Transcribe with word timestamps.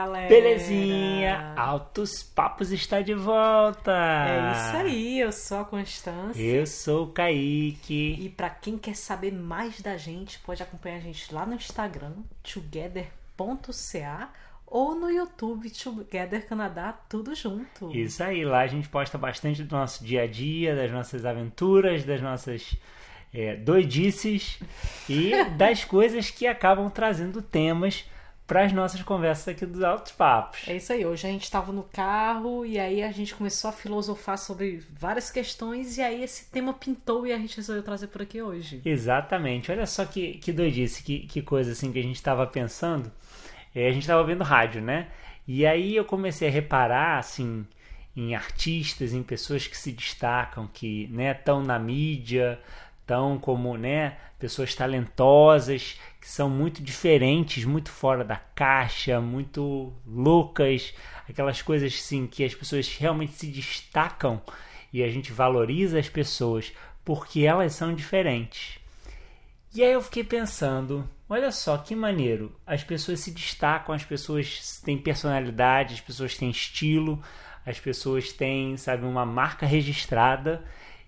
galera? 0.00 0.28
Belezinha! 0.28 1.54
Altos 1.56 2.22
Papos 2.22 2.72
está 2.72 3.02
de 3.02 3.14
volta! 3.14 3.92
É 3.92 4.52
isso 4.52 4.76
aí, 4.76 5.20
eu 5.20 5.32
sou 5.32 5.60
a 5.60 5.64
Constância. 5.64 6.40
Eu 6.40 6.66
sou 6.66 7.04
o 7.04 7.12
Kaique. 7.12 8.16
E 8.18 8.28
pra 8.30 8.48
quem 8.48 8.78
quer 8.78 8.96
saber 8.96 9.32
mais 9.32 9.80
da 9.80 9.96
gente, 9.96 10.38
pode 10.40 10.62
acompanhar 10.62 10.96
a 10.96 11.00
gente 11.00 11.32
lá 11.34 11.44
no 11.44 11.54
Instagram, 11.54 12.14
together.ca 12.42 14.30
ou 14.66 14.94
no 14.94 15.10
YouTube 15.10 15.68
Together 15.70 16.46
Canadá, 16.46 16.92
tudo 17.08 17.34
junto. 17.34 17.94
Isso 17.94 18.22
aí, 18.22 18.44
lá 18.44 18.60
a 18.60 18.66
gente 18.66 18.88
posta 18.88 19.18
bastante 19.18 19.64
do 19.64 19.76
nosso 19.76 20.04
dia 20.04 20.22
a 20.22 20.26
dia, 20.26 20.76
das 20.76 20.90
nossas 20.90 21.26
aventuras, 21.26 22.04
das 22.04 22.22
nossas 22.22 22.76
é, 23.34 23.56
doidices 23.56 24.60
e 25.08 25.32
das 25.58 25.84
coisas 25.84 26.30
que 26.30 26.46
acabam 26.46 26.88
trazendo 26.88 27.42
temas 27.42 28.04
para 28.50 28.64
as 28.64 28.72
nossas 28.72 29.00
conversas 29.02 29.46
aqui 29.46 29.64
dos 29.64 29.80
Altos 29.80 30.10
Papos. 30.10 30.66
É 30.66 30.74
isso 30.74 30.92
aí, 30.92 31.06
hoje 31.06 31.24
a 31.24 31.30
gente 31.30 31.44
estava 31.44 31.70
no 31.70 31.84
carro 31.84 32.66
e 32.66 32.80
aí 32.80 33.00
a 33.00 33.12
gente 33.12 33.32
começou 33.32 33.70
a 33.70 33.72
filosofar 33.72 34.36
sobre 34.36 34.82
várias 34.90 35.30
questões 35.30 35.96
e 35.96 36.02
aí 36.02 36.24
esse 36.24 36.50
tema 36.50 36.74
pintou 36.74 37.24
e 37.24 37.32
a 37.32 37.38
gente 37.38 37.56
resolveu 37.56 37.84
trazer 37.84 38.08
por 38.08 38.22
aqui 38.22 38.42
hoje. 38.42 38.82
Exatamente, 38.84 39.70
olha 39.70 39.86
só 39.86 40.04
que, 40.04 40.32
que 40.38 40.52
doidice, 40.52 41.00
que, 41.00 41.20
que 41.20 41.42
coisa 41.42 41.70
assim 41.70 41.92
que 41.92 42.00
a 42.00 42.02
gente 42.02 42.16
estava 42.16 42.44
pensando. 42.44 43.12
É, 43.72 43.86
a 43.86 43.92
gente 43.92 44.02
estava 44.02 44.20
ouvindo 44.20 44.42
rádio, 44.42 44.82
né? 44.82 45.06
E 45.46 45.64
aí 45.64 45.94
eu 45.94 46.04
comecei 46.04 46.48
a 46.48 46.50
reparar, 46.50 47.18
assim, 47.20 47.64
em 48.16 48.34
artistas, 48.34 49.12
em 49.12 49.22
pessoas 49.22 49.68
que 49.68 49.78
se 49.78 49.92
destacam, 49.92 50.66
que 50.66 51.06
né, 51.12 51.30
estão 51.30 51.62
na 51.62 51.78
mídia, 51.78 52.58
como 53.38 53.76
né, 53.76 54.16
pessoas 54.38 54.74
talentosas, 54.74 55.98
que 56.20 56.28
são 56.28 56.48
muito 56.48 56.82
diferentes, 56.82 57.64
muito 57.64 57.90
fora 57.90 58.24
da 58.24 58.36
caixa, 58.36 59.20
muito 59.20 59.92
loucas, 60.06 60.94
aquelas 61.28 61.62
coisas 61.62 61.92
assim 61.92 62.26
que 62.26 62.44
as 62.44 62.54
pessoas 62.54 62.88
realmente 62.96 63.32
se 63.32 63.46
destacam 63.46 64.40
e 64.92 65.02
a 65.02 65.08
gente 65.08 65.32
valoriza 65.32 65.98
as 65.98 66.08
pessoas 66.08 66.72
porque 67.04 67.40
elas 67.40 67.72
são 67.74 67.94
diferentes. 67.94 68.78
E 69.74 69.84
aí 69.84 69.92
eu 69.92 70.02
fiquei 70.02 70.24
pensando, 70.24 71.08
olha 71.28 71.52
só 71.52 71.78
que 71.78 71.94
maneiro, 71.94 72.52
as 72.66 72.82
pessoas 72.82 73.20
se 73.20 73.30
destacam, 73.30 73.94
as 73.94 74.04
pessoas 74.04 74.80
têm 74.84 74.98
personalidade, 74.98 75.94
as 75.94 76.00
pessoas 76.00 76.36
têm 76.36 76.50
estilo, 76.50 77.22
as 77.64 77.78
pessoas 77.78 78.32
têm, 78.32 78.76
sabe, 78.76 79.04
uma 79.04 79.24
marca 79.24 79.64
registrada 79.64 80.64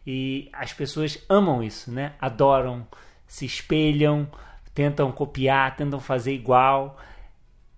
e 0.06 0.48
as 0.52 0.72
pessoas 0.72 1.18
amam 1.28 1.62
isso, 1.62 1.90
né? 1.90 2.14
Adoram, 2.20 2.86
se 3.26 3.44
espelham, 3.44 4.28
tentam 4.74 5.12
copiar, 5.12 5.76
tentam 5.76 6.00
fazer 6.00 6.32
igual. 6.32 6.98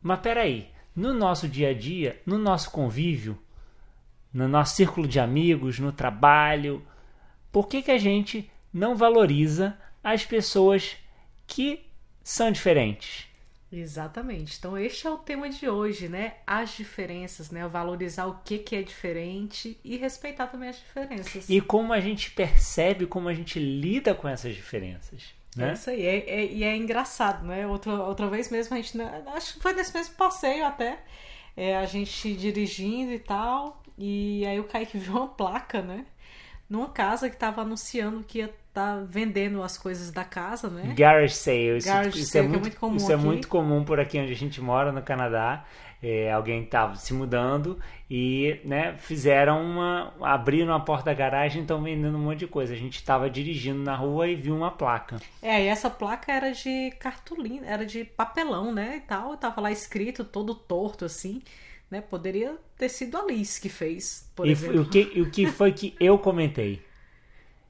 Mas 0.03 0.21
peraí, 0.21 0.71
no 0.95 1.13
nosso 1.13 1.49
dia 1.49 1.71
a 1.71 1.75
dia, 1.75 2.21
no 2.25 2.39
nosso 2.39 2.71
convívio, 2.71 3.39
no 4.33 4.49
nosso 4.49 4.77
círculo 4.77 5.07
de 5.07 5.21
amigos, 5.21 5.79
no 5.79 5.93
trabalho, 5.93 6.83
por 7.53 7.69
que, 7.69 7.83
que 7.83 7.91
a 7.91 7.99
gente 7.99 8.51
não 8.73 8.97
valoriza 8.97 9.79
as 10.03 10.25
pessoas 10.25 10.97
que 11.47 11.87
são 12.23 12.51
diferentes. 12.51 13.29
Exatamente. 13.81 14.57
Então 14.59 14.79
este 14.79 15.07
é 15.07 15.11
o 15.11 15.17
tema 15.17 15.49
de 15.49 15.69
hoje, 15.69 16.09
né? 16.09 16.35
As 16.47 16.77
diferenças, 16.77 17.51
né? 17.51 17.67
Valorizar 17.67 18.27
o 18.27 18.39
que, 18.45 18.59
que 18.59 18.77
é 18.77 18.83
diferente 18.83 19.79
e 19.83 19.97
respeitar 19.97 20.47
também 20.47 20.69
as 20.69 20.77
diferenças. 20.77 21.49
E 21.49 21.61
como 21.61 21.93
a 21.93 22.01
gente 22.01 22.31
percebe, 22.31 23.07
como 23.07 23.29
a 23.29 23.35
gente 23.35 23.59
lida 23.59 24.15
com 24.15 24.29
essas 24.29 24.55
diferenças. 24.55 25.35
Né? 25.57 25.71
É 25.71 25.73
isso 25.73 25.91
aí. 25.91 26.07
É, 26.07 26.31
é, 26.31 26.47
e 26.47 26.65
é 26.65 26.77
engraçado, 26.77 27.47
né? 27.47 27.67
Outra, 27.67 27.93
outra 28.03 28.29
vez 28.29 28.51
mesmo 28.51 28.75
a 28.75 28.81
gente. 28.81 28.97
Acho 29.35 29.55
que 29.55 29.61
foi 29.61 29.73
nesse 29.73 29.93
mesmo 29.93 30.15
passeio 30.15 30.65
até. 30.65 31.01
É, 31.57 31.77
a 31.77 31.87
gente 31.87 32.35
dirigindo 32.35 33.13
e 33.13 33.19
tal. 33.19 33.83
E 33.97 34.45
aí 34.47 34.59
o 34.59 34.65
Kaique 34.65 34.99
viu 34.99 35.17
uma 35.17 35.29
placa, 35.29 35.83
né? 35.83 36.05
Numa 36.69 36.89
casa 36.89 37.29
que 37.29 37.37
tava 37.37 37.63
anunciando 37.63 38.25
que 38.25 38.39
ia 38.39 38.53
tá 38.75 39.01
vendendo 39.07 39.63
as 39.63 39.79
coisas 39.79 40.11
da 40.11 40.25
casa, 40.25 40.69
né? 40.69 40.93
Garage 40.97 41.37
sale. 41.37 41.79
Isso, 41.79 41.87
Garage 41.87 42.19
isso 42.19 42.33
sale, 42.33 42.47
é, 42.47 42.49
muito, 42.49 42.59
é 42.59 42.63
muito 42.63 42.77
comum 42.81 42.97
Isso 42.97 43.13
é 43.13 43.15
aqui. 43.15 43.25
muito 43.25 43.49
comum 43.49 43.85
por 43.85 44.01
aqui 44.01 44.19
onde 44.19 44.33
a 44.33 44.37
gente 44.37 44.61
mora, 44.61 44.91
no 44.91 45.01
Canadá. 45.01 45.65
É, 46.03 46.31
alguém 46.31 46.65
estava 46.65 46.97
se 46.97 47.15
mudando 47.15 47.79
e 48.11 48.61
né, 48.63 48.95
fizeram 48.99 49.65
uma. 49.65 50.13
abriram 50.21 50.75
a 50.75 50.81
porta 50.81 51.07
da 51.07 51.15
garagem 51.15 51.61
e 51.61 51.63
estão 51.63 51.83
vendendo 51.83 52.19
um 52.19 52.21
monte 52.21 52.41
de 52.41 52.47
coisa. 52.47 52.75
A 52.75 52.77
gente 52.77 52.97
estava 52.97 53.31
dirigindo 53.31 53.79
na 53.79 53.95
rua 53.95 54.29
e 54.29 54.35
viu 54.35 54.55
uma 54.55 54.71
placa. 54.71 55.17
É, 55.41 55.63
e 55.63 55.67
essa 55.67 55.89
placa 55.89 56.31
era 56.31 56.51
de 56.51 56.91
cartolina, 56.99 57.67
era 57.67 57.87
de 57.87 58.05
papelão, 58.05 58.71
né? 58.71 58.97
E 58.97 59.01
tal. 59.01 59.35
Tava 59.39 59.63
lá 59.63 59.71
escrito, 59.71 60.25
todo 60.25 60.55
torto, 60.55 61.07
assim. 61.07 61.41
Né? 61.95 62.01
Poderia 62.01 62.57
ter 62.77 62.89
sido 62.89 63.17
a 63.17 63.25
Liz 63.25 63.57
que 63.57 63.69
fez, 63.69 64.29
por 64.35 64.49
e 64.49 64.51
exemplo. 64.51 64.83
o 64.83 64.91
que, 64.91 65.21
o 65.21 65.31
que 65.31 65.47
foi 65.47 65.71
que 65.71 65.95
eu 66.01 66.19
comentei? 66.19 66.83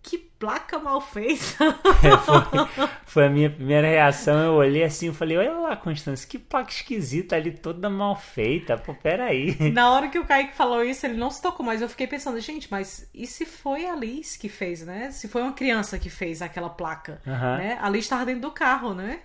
Que 0.03 0.17
placa 0.17 0.79
mal 0.79 0.99
feita! 0.99 1.45
É, 2.05 2.17
foi, 2.19 2.87
foi, 3.07 3.27
a 3.27 3.31
minha 3.31 3.49
primeira 3.49 3.87
reação. 3.87 4.39
Eu 4.39 4.53
olhei 4.55 4.83
assim 4.85 5.09
e 5.11 5.15
falei: 5.15 5.39
Olha 5.39 5.53
lá, 5.53 5.77
Constância, 5.77 6.29
que 6.29 6.39
placa 6.39 6.71
esquisita 6.71 7.37
ali, 7.37 7.53
toda 7.53 7.89
mal 7.89 8.15
feita. 8.15 8.77
Pô, 8.77 8.95
peraí. 8.95 9.57
Na 9.73 9.91
hora 9.91 10.09
que 10.09 10.19
o 10.19 10.25
Kaique 10.27 10.55
falou 10.55 10.83
isso, 10.85 11.07
ele 11.07 11.17
não 11.17 11.31
se 11.31 11.41
tocou, 11.41 11.65
mas 11.65 11.81
eu 11.81 11.89
fiquei 11.89 12.07
pensando: 12.07 12.39
gente, 12.41 12.69
mas 12.71 13.09
e 13.15 13.27
se 13.27 13.47
foi 13.47 13.87
a 13.87 13.95
Liz 13.97 14.37
que 14.37 14.51
fez, 14.51 14.85
né? 14.85 15.11
Se 15.13 15.29
foi 15.29 15.41
uma 15.41 15.53
criança 15.55 15.99
que 15.99 16.11
fez 16.11 16.43
aquela 16.43 16.69
placa, 16.69 17.23
né? 17.25 17.79
A 17.81 17.89
Liz 17.89 18.05
estava 18.05 18.27
dentro 18.27 18.43
do 18.43 18.51
carro, 18.51 18.93
né? 18.95 19.21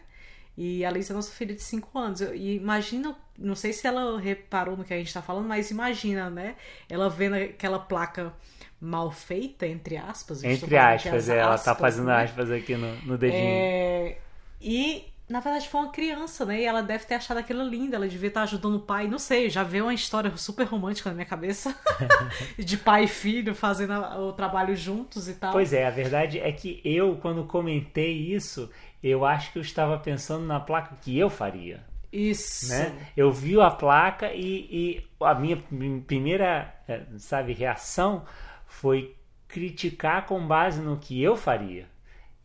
E 0.62 0.84
a 0.84 0.92
Liz 0.92 1.10
é 1.10 1.14
nossa 1.14 1.32
filha 1.32 1.56
de 1.56 1.62
5 1.64 1.98
anos. 1.98 2.20
Eu- 2.20 2.36
E 2.36 2.58
imagina, 2.58 3.16
não 3.38 3.56
sei 3.56 3.72
se 3.72 3.88
ela 3.88 4.20
reparou 4.20 4.76
no 4.76 4.84
que 4.84 4.94
a 4.94 4.98
gente 4.98 5.14
tá 5.14 5.22
falando, 5.22 5.48
mas 5.48 5.72
imagina, 5.72 6.30
né? 6.30 6.56
Ela 6.90 7.10
vendo 7.10 7.36
aquela 7.36 7.80
placa 7.80 8.34
mal 8.82 9.10
feita, 9.10 9.66
entre 9.66 9.96
aspas. 9.96 10.44
Entre 10.44 10.78
aspas, 10.78 11.14
as 11.14 11.30
é, 11.30 11.38
ela 11.38 11.58
tá 11.58 11.74
fazendo 11.74 12.08
né? 12.08 12.24
aspas 12.24 12.52
aqui 12.52 12.76
no, 12.76 12.94
no 13.06 13.18
dedinho. 13.18 13.42
É, 13.42 14.18
E, 14.62 15.06
na 15.30 15.40
verdade, 15.40 15.70
foi 15.70 15.80
uma 15.80 15.92
criança, 15.92 16.46
né? 16.46 16.60
E 16.60 16.66
ela 16.66 16.82
deve 16.82 17.06
ter 17.06 17.16
achado 17.16 17.38
aquilo 17.38 17.64
lindo. 17.64 17.96
Ela 17.96 18.08
devia 18.10 18.28
estar 18.28 18.42
ajudando 18.44 18.76
o 18.76 18.80
pai. 18.82 19.08
Não 19.08 19.20
sei, 19.20 19.50
já 19.50 19.64
veio 19.64 19.86
uma 19.86 19.94
história 19.94 20.36
super 20.36 20.66
romântica 20.66 21.10
na 21.10 21.16
minha 21.16 21.26
cabeça. 21.26 21.74
de 22.60 22.78
pai 22.78 23.06
e 23.06 23.08
filho 23.08 23.56
fazendo 23.56 23.94
o 23.94 24.34
trabalho 24.34 24.76
juntos 24.76 25.30
e 25.30 25.36
tal. 25.36 25.54
Pois 25.54 25.72
é, 25.72 25.86
a 25.88 25.90
verdade 25.92 26.38
é 26.40 26.52
que 26.52 26.82
eu, 26.84 27.16
quando 27.22 27.46
comentei 27.46 28.34
isso, 28.34 28.70
eu 29.04 29.26
acho 29.26 29.52
que 29.52 29.58
eu 29.58 29.62
estava 29.62 29.98
pensando 29.98 30.46
na 30.46 30.60
placa 30.60 30.96
que 31.02 31.18
eu 31.18 31.30
faria. 31.30 31.84
Isso. 32.12 32.70
Né? 32.70 33.08
Eu 33.16 33.32
vi 33.32 33.60
a 33.60 33.70
placa 33.70 34.34
e, 34.34 34.68
e 34.72 35.08
a 35.24 35.36
minha 35.36 35.58
prim- 35.58 36.02
primeira, 36.02 36.74
eh, 36.88 37.04
sabe, 37.18 37.54
reação 37.54 38.26
foi 38.66 39.16
criticar 39.48 40.26
com 40.26 40.46
base 40.46 40.82
no 40.82 40.98
que 40.98 41.22
eu 41.22 41.36
faria. 41.36 41.88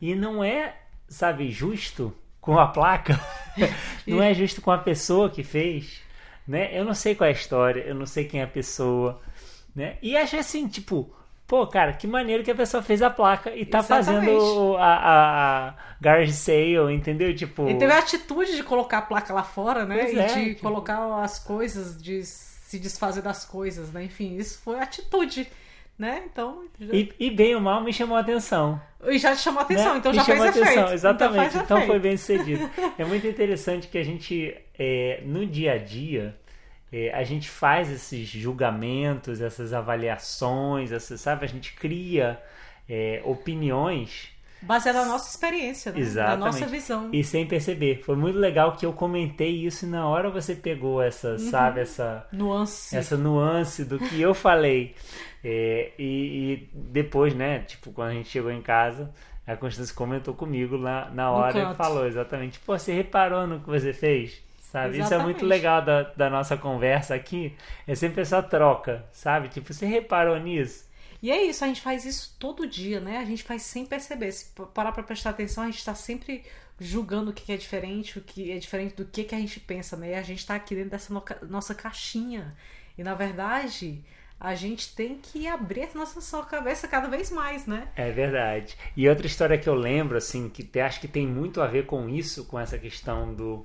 E 0.01 0.15
não 0.15 0.45
é, 0.45 0.77
sabe, 1.09 1.51
justo 1.51 2.15
com 2.41 2.59
a 2.59 2.67
placa. 2.67 3.19
não 4.07 4.23
é 4.23 4.35
justo 4.35 4.61
com 4.61 4.71
a 4.71 4.79
pessoa 4.79 5.31
que 5.31 5.43
fez, 5.43 6.03
né? 6.47 6.79
Eu 6.79 6.85
não 6.85 6.95
sei 6.95 7.15
qual 7.15 7.27
é 7.27 7.33
a 7.33 7.37
história, 7.37 7.81
eu 7.81 7.95
não 7.95 8.07
sei 8.07 8.25
quem 8.25 8.41
é 8.41 8.45
a 8.45 8.49
pessoa, 8.49 9.21
né? 9.75 9.97
E 10.03 10.17
acho 10.17 10.37
assim, 10.37 10.69
tipo, 10.69 11.15
pô, 11.47 11.67
cara, 11.67 11.93
que 11.93 12.07
maneiro 12.07 12.43
que 12.43 12.51
a 12.51 12.55
pessoa 12.55 12.83
fez 12.83 13.03
a 13.03 13.11
placa 13.11 13.55
e 13.55 13.65
tá 13.65 13.79
Exatamente. 13.79 14.27
fazendo 14.27 14.77
a, 14.77 14.95
a, 14.95 15.69
a 15.69 15.75
garage 16.01 16.33
sale, 16.33 16.93
entendeu? 16.93 17.35
Tipo, 17.35 17.69
Ele 17.69 17.79
teve 17.79 17.93
a 17.93 17.99
atitude 17.99 18.57
de 18.57 18.63
colocar 18.63 18.99
a 18.99 19.03
placa 19.03 19.33
lá 19.33 19.43
fora, 19.43 19.85
né? 19.85 19.99
Pois 19.99 20.13
e 20.13 20.19
é, 20.19 20.27
de 20.27 20.45
tipo- 20.55 20.63
colocar 20.63 21.23
as 21.23 21.39
coisas, 21.39 22.01
de 22.01 22.23
se 22.25 22.79
desfazer 22.79 23.23
das 23.23 23.45
coisas, 23.45 23.93
né? 23.93 24.05
Enfim, 24.05 24.37
isso 24.37 24.59
foi 24.63 24.79
atitude, 24.81 25.47
né? 25.99 26.23
Então. 26.27 26.65
Já... 26.81 26.95
e, 26.95 27.13
e 27.21 27.31
bem 27.31 27.55
ou 27.55 27.61
mal 27.61 27.83
me 27.83 27.93
chamou 27.93 28.17
a 28.17 28.21
atenção. 28.21 28.81
E 29.07 29.19
já 29.19 29.37
te 29.37 29.43
chamou 29.43 29.61
a 29.61 29.65
atenção, 29.65 29.93
né? 29.93 29.99
então 29.99 30.15
já 30.15 30.25
fez 30.25 30.39
chamou 30.39 30.51
atenção, 30.51 30.73
efeito. 30.73 30.93
Exatamente, 30.95 31.49
Então, 31.59 31.63
então, 31.63 31.87
foi 31.87 31.99
bem 31.99 32.17
sucedido. 32.17 32.71
é 32.99 33.05
muito 33.05 33.27
interessante 33.27 33.87
que 33.87 33.99
a 33.99 34.03
gente, 34.03 34.57
é, 34.79 35.21
no 35.27 35.45
dia 35.47 35.75
a 35.75 35.79
dia, 35.79 36.35
é, 36.97 37.13
a 37.13 37.25
gente 37.25 37.49
faz 37.49 37.91
esses 37.91 38.29
julgamentos, 38.29 39.41
essas 39.41 39.73
avaliações, 39.73 40.93
essas, 40.93 41.21
sabe? 41.21 41.45
A 41.45 41.49
gente 41.49 41.73
cria 41.75 42.41
é, 42.89 43.21
opiniões 43.25 44.33
Baseado 44.63 44.97
na 44.97 45.05
nossa 45.05 45.29
experiência, 45.29 45.93
né? 45.93 46.01
Exatamente. 46.01 46.39
Na 46.41 46.47
nossa 46.47 46.67
visão. 46.67 47.11
e 47.13 47.23
sem 47.23 47.47
perceber. 47.47 48.01
Foi 48.03 48.17
muito 48.17 48.39
legal 48.39 48.73
que 48.77 48.87
eu 48.87 48.95
comentei 48.95 49.51
isso 49.67 49.85
e 49.85 49.89
na 49.89 50.09
hora 50.09 50.31
você 50.31 50.55
pegou 50.55 51.03
essa, 51.03 51.33
Uhum. 51.33 51.39
sabe, 51.39 51.81
essa 51.81 52.27
Nuance. 52.33 52.97
essa 52.97 53.17
nuance 53.17 53.85
do 53.85 53.99
que 53.99 54.19
eu 54.21 54.33
falei. 54.33 54.95
É, 55.45 55.93
e, 55.99 56.03
e 56.03 56.69
depois, 56.73 57.35
né, 57.35 57.59
tipo, 57.61 57.93
quando 57.93 58.11
a 58.11 58.15
gente 58.15 58.31
chegou 58.31 58.51
em 58.51 58.63
casa, 58.63 59.13
a 59.47 59.55
Constância 59.55 59.95
comentou 59.95 60.33
comigo 60.33 60.77
lá 60.79 61.11
na 61.13 61.31
hora 61.31 61.73
e 61.73 61.75
falou 61.75 62.07
exatamente, 62.07 62.59
pô, 62.61 62.79
você 62.79 62.95
reparou 62.95 63.47
no 63.47 63.61
que 63.61 63.67
você 63.67 63.93
fez? 63.93 64.43
Sabe? 64.75 64.99
Isso 64.99 65.15
é 65.15 65.19
muito 65.19 65.47
legal 65.47 65.81
da, 65.81 66.03
da 66.03 66.29
nossa 66.29 66.57
conversa 66.57 67.15
aqui. 67.15 67.55
É 67.87 67.95
sempre 67.95 68.23
essa 68.23 68.43
troca, 68.43 69.05
sabe? 69.13 69.49
Tipo, 69.49 69.73
você 69.73 69.87
reparou 69.87 70.37
nisso? 70.37 70.85
E 71.23 71.31
é 71.31 71.41
isso, 71.45 71.63
a 71.63 71.69
gente 71.69 71.81
faz 71.81 72.05
isso 72.05 72.35
todo 72.41 72.67
dia, 72.67 72.99
né? 72.99 73.19
A 73.19 73.25
gente 73.25 73.45
faz 73.45 73.63
sem 73.63 73.87
perceber. 73.87 74.33
Se 74.33 74.47
parar 74.75 74.91
pra 74.91 75.05
prestar 75.05 75.31
atenção, 75.31 75.63
a 75.63 75.71
gente 75.71 75.85
tá 75.85 75.95
sempre 75.95 76.43
julgando 76.81 77.31
o 77.31 77.33
que 77.33 77.53
é 77.53 77.57
diferente, 77.57 78.19
o 78.19 78.21
que 78.21 78.51
é 78.51 78.59
diferente 78.59 78.97
do 78.97 79.05
que, 79.05 79.23
que 79.23 79.37
a 79.37 79.39
gente 79.39 79.61
pensa, 79.61 79.97
né? 79.97 80.11
E 80.11 80.15
a 80.17 80.23
gente 80.23 80.41
está 80.41 80.57
aqui 80.57 80.75
dentro 80.75 80.91
dessa 80.91 81.15
no 81.15 81.23
nossa 81.49 81.73
caixinha. 81.73 82.53
E 82.99 83.05
na 83.05 83.15
verdade, 83.15 84.03
a 84.41 84.57
gente 84.57 84.93
tem 84.93 85.19
que 85.23 85.47
abrir 85.47 85.85
a 85.85 85.99
nossa 85.99 86.43
cabeça 86.43 86.89
cada 86.89 87.07
vez 87.07 87.31
mais, 87.31 87.65
né? 87.65 87.87
É 87.95 88.11
verdade. 88.11 88.77
E 88.97 89.09
outra 89.09 89.29
história 89.29 89.57
que 89.57 89.69
eu 89.69 89.75
lembro, 89.77 90.19
assim, 90.19 90.49
que 90.49 90.81
acho 90.81 91.01
que 91.01 91.07
tem 91.07 91.29
muito 91.29 91.63
a 91.63 91.69
ver 91.69 91.87
com 91.87 92.09
isso, 92.09 92.45
com 92.47 92.59
essa 92.59 92.77
questão 92.77 93.33
do, 93.33 93.65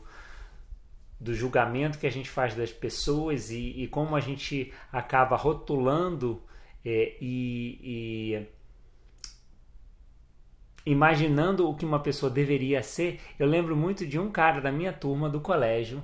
do 1.19 1.33
julgamento 1.33 1.97
que 1.97 2.07
a 2.07 2.11
gente 2.11 2.29
faz 2.29 2.55
das 2.55 2.71
pessoas 2.71 3.51
e, 3.51 3.83
e 3.83 3.87
como 3.87 4.15
a 4.15 4.19
gente 4.19 4.73
acaba 4.91 5.35
rotulando 5.35 6.41
é, 6.85 7.17
e, 7.19 7.79
e 7.83 8.47
imaginando 10.85 11.69
o 11.69 11.75
que 11.75 11.85
uma 11.85 11.99
pessoa 11.99 12.31
deveria 12.31 12.81
ser, 12.81 13.19
eu 13.37 13.47
lembro 13.47 13.75
muito 13.75 14.07
de 14.07 14.17
um 14.17 14.31
cara 14.31 14.61
da 14.61 14.71
minha 14.71 14.93
turma 14.93 15.29
do 15.29 15.41
colégio, 15.41 16.01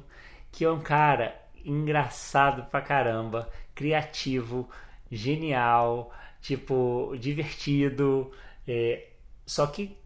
que 0.51 0.65
é 0.65 0.69
um 0.69 0.81
cara 0.81 1.35
engraçado 1.63 2.69
pra 2.69 2.81
caramba, 2.81 3.49
criativo, 3.73 4.69
genial, 5.11 6.13
tipo, 6.41 7.15
divertido. 7.19 8.31
É, 8.67 9.07
só 9.45 9.65
que 9.67 9.97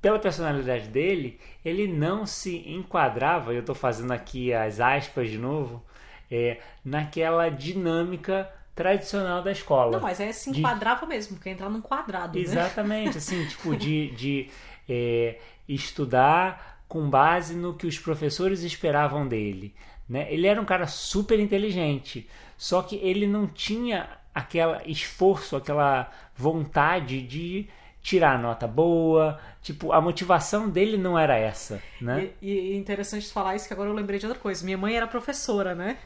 pela 0.00 0.18
personalidade 0.18 0.88
dele, 0.88 1.40
ele 1.64 1.88
não 1.88 2.24
se 2.24 2.56
enquadrava, 2.68 3.52
eu 3.52 3.60
estou 3.60 3.74
fazendo 3.74 4.12
aqui 4.12 4.52
as 4.52 4.80
aspas 4.80 5.30
de 5.30 5.38
novo, 5.38 5.82
é, 6.30 6.58
naquela 6.84 7.48
dinâmica 7.48 8.50
tradicional 8.74 9.42
da 9.42 9.50
escola. 9.50 9.92
Não, 9.92 10.00
mas 10.00 10.20
é 10.20 10.32
se 10.32 10.50
enquadrava 10.50 11.00
de... 11.00 11.08
mesmo, 11.08 11.36
porque 11.36 11.50
entrar 11.50 11.68
num 11.68 11.80
quadrado. 11.80 12.38
Né? 12.38 12.44
Exatamente, 12.44 13.12
né? 13.12 13.18
assim, 13.18 13.44
tipo, 13.48 13.74
de, 13.74 14.10
de 14.12 14.50
é, 14.88 15.38
estudar 15.68 16.84
com 16.86 17.10
base 17.10 17.54
no 17.54 17.74
que 17.74 17.86
os 17.86 17.98
professores 17.98 18.62
esperavam 18.62 19.26
dele. 19.26 19.74
Né? 20.08 20.32
Ele 20.32 20.46
era 20.46 20.60
um 20.60 20.64
cara 20.64 20.86
super 20.86 21.40
inteligente, 21.40 22.28
só 22.56 22.82
que 22.82 22.96
ele 22.96 23.26
não 23.26 23.46
tinha 23.48 24.08
aquele 24.32 24.78
esforço, 24.86 25.56
aquela 25.56 26.10
vontade 26.36 27.20
de 27.20 27.68
tirar 28.08 28.38
nota 28.38 28.66
boa. 28.66 29.38
Tipo, 29.60 29.92
a 29.92 30.00
motivação 30.00 30.68
dele 30.70 30.96
não 30.96 31.18
era 31.18 31.36
essa, 31.36 31.82
né? 32.00 32.30
E, 32.40 32.52
e 32.52 32.76
interessante 32.76 33.30
falar 33.30 33.54
isso 33.54 33.66
que 33.66 33.74
agora 33.74 33.90
eu 33.90 33.94
lembrei 33.94 34.18
de 34.18 34.24
outra 34.24 34.40
coisa. 34.40 34.64
Minha 34.64 34.78
mãe 34.78 34.96
era 34.96 35.06
professora, 35.06 35.74
né? 35.74 35.98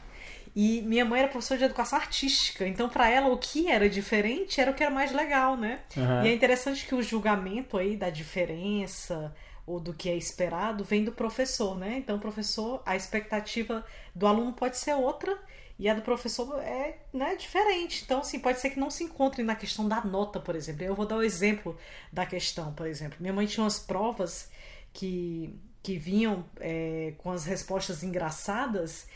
E 0.53 0.81
minha 0.81 1.05
mãe 1.05 1.21
era 1.21 1.29
professora 1.29 1.59
de 1.59 1.63
educação 1.63 1.97
artística, 1.97 2.67
então 2.67 2.87
para 2.87 3.09
ela 3.09 3.27
o 3.29 3.37
que 3.37 3.71
era 3.71 3.89
diferente 3.89 4.61
era 4.61 4.69
o 4.69 4.73
que 4.73 4.83
era 4.83 4.91
mais 4.91 5.11
legal, 5.11 5.55
né? 5.55 5.79
Uhum. 5.95 6.23
E 6.23 6.27
é 6.27 6.33
interessante 6.33 6.85
que 6.85 6.93
o 6.93 7.01
julgamento 7.01 7.77
aí 7.77 7.95
da 7.95 8.09
diferença 8.09 9.33
ou 9.65 9.79
do 9.79 9.93
que 9.93 10.09
é 10.09 10.15
esperado 10.15 10.83
vem 10.83 11.05
do 11.05 11.11
professor, 11.11 11.75
né? 11.75 11.95
Então, 11.97 12.17
o 12.17 12.19
professor, 12.19 12.83
a 12.85 12.97
expectativa 12.97 13.83
do 14.13 14.27
aluno 14.27 14.51
pode 14.51 14.77
ser 14.77 14.93
outra 14.93 15.35
e 15.77 15.89
a 15.89 15.93
do 15.93 16.01
professor 16.01 16.59
é 16.59 16.99
né, 17.11 17.35
diferente. 17.35 18.03
Então, 18.05 18.19
assim, 18.19 18.39
pode 18.39 18.59
ser 18.59 18.69
que 18.69 18.79
não 18.79 18.89
se 18.89 19.03
encontre 19.03 19.43
na 19.43 19.55
questão 19.55 19.87
da 19.87 20.03
nota, 20.03 20.39
por 20.39 20.55
exemplo. 20.55 20.83
Eu 20.83 20.95
vou 20.95 21.05
dar 21.05 21.17
o 21.17 21.23
exemplo 21.23 21.77
da 22.11 22.25
questão, 22.25 22.73
por 22.73 22.87
exemplo. 22.87 23.17
Minha 23.19 23.33
mãe 23.33 23.45
tinha 23.45 23.63
umas 23.63 23.79
provas 23.79 24.49
que, 24.93 25.53
que 25.81 25.97
vinham 25.97 26.45
é, 26.59 27.13
com 27.17 27.31
as 27.31 27.45
respostas 27.45 28.03
engraçadas 28.03 29.07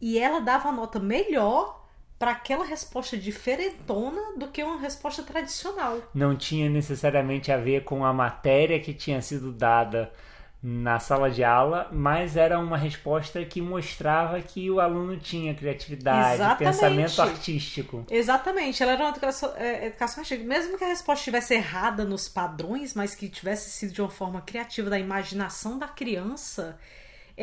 e 0.00 0.18
ela 0.18 0.40
dava 0.40 0.68
a 0.68 0.72
nota 0.72 0.98
melhor 0.98 1.80
para 2.18 2.32
aquela 2.32 2.66
resposta 2.66 3.16
diferentona 3.16 4.36
do 4.36 4.48
que 4.48 4.62
uma 4.62 4.78
resposta 4.78 5.22
tradicional. 5.22 6.02
Não 6.14 6.36
tinha 6.36 6.68
necessariamente 6.68 7.50
a 7.50 7.56
ver 7.56 7.84
com 7.84 8.04
a 8.04 8.12
matéria 8.12 8.78
que 8.78 8.92
tinha 8.92 9.22
sido 9.22 9.50
dada 9.52 10.12
na 10.62 10.98
sala 10.98 11.30
de 11.30 11.42
aula, 11.42 11.88
mas 11.90 12.36
era 12.36 12.58
uma 12.58 12.76
resposta 12.76 13.42
que 13.44 13.62
mostrava 13.62 14.40
que 14.42 14.70
o 14.70 14.78
aluno 14.78 15.16
tinha 15.16 15.54
criatividade, 15.54 16.34
Exatamente. 16.34 16.58
pensamento 16.58 17.22
artístico. 17.22 18.06
Exatamente, 18.10 18.82
ela 18.82 18.92
era 18.92 19.04
uma 19.04 19.10
educação, 19.10 19.52
é, 19.56 19.86
educação 19.86 20.20
artística. 20.20 20.46
Mesmo 20.46 20.76
que 20.76 20.84
a 20.84 20.88
resposta 20.88 21.20
estivesse 21.20 21.54
errada 21.54 22.04
nos 22.04 22.28
padrões, 22.28 22.92
mas 22.94 23.14
que 23.14 23.28
tivesse 23.28 23.70
sido 23.70 23.92
de 23.94 24.02
uma 24.02 24.10
forma 24.10 24.42
criativa 24.42 24.90
da 24.90 24.98
imaginação 24.98 25.78
da 25.78 25.88
criança, 25.88 26.78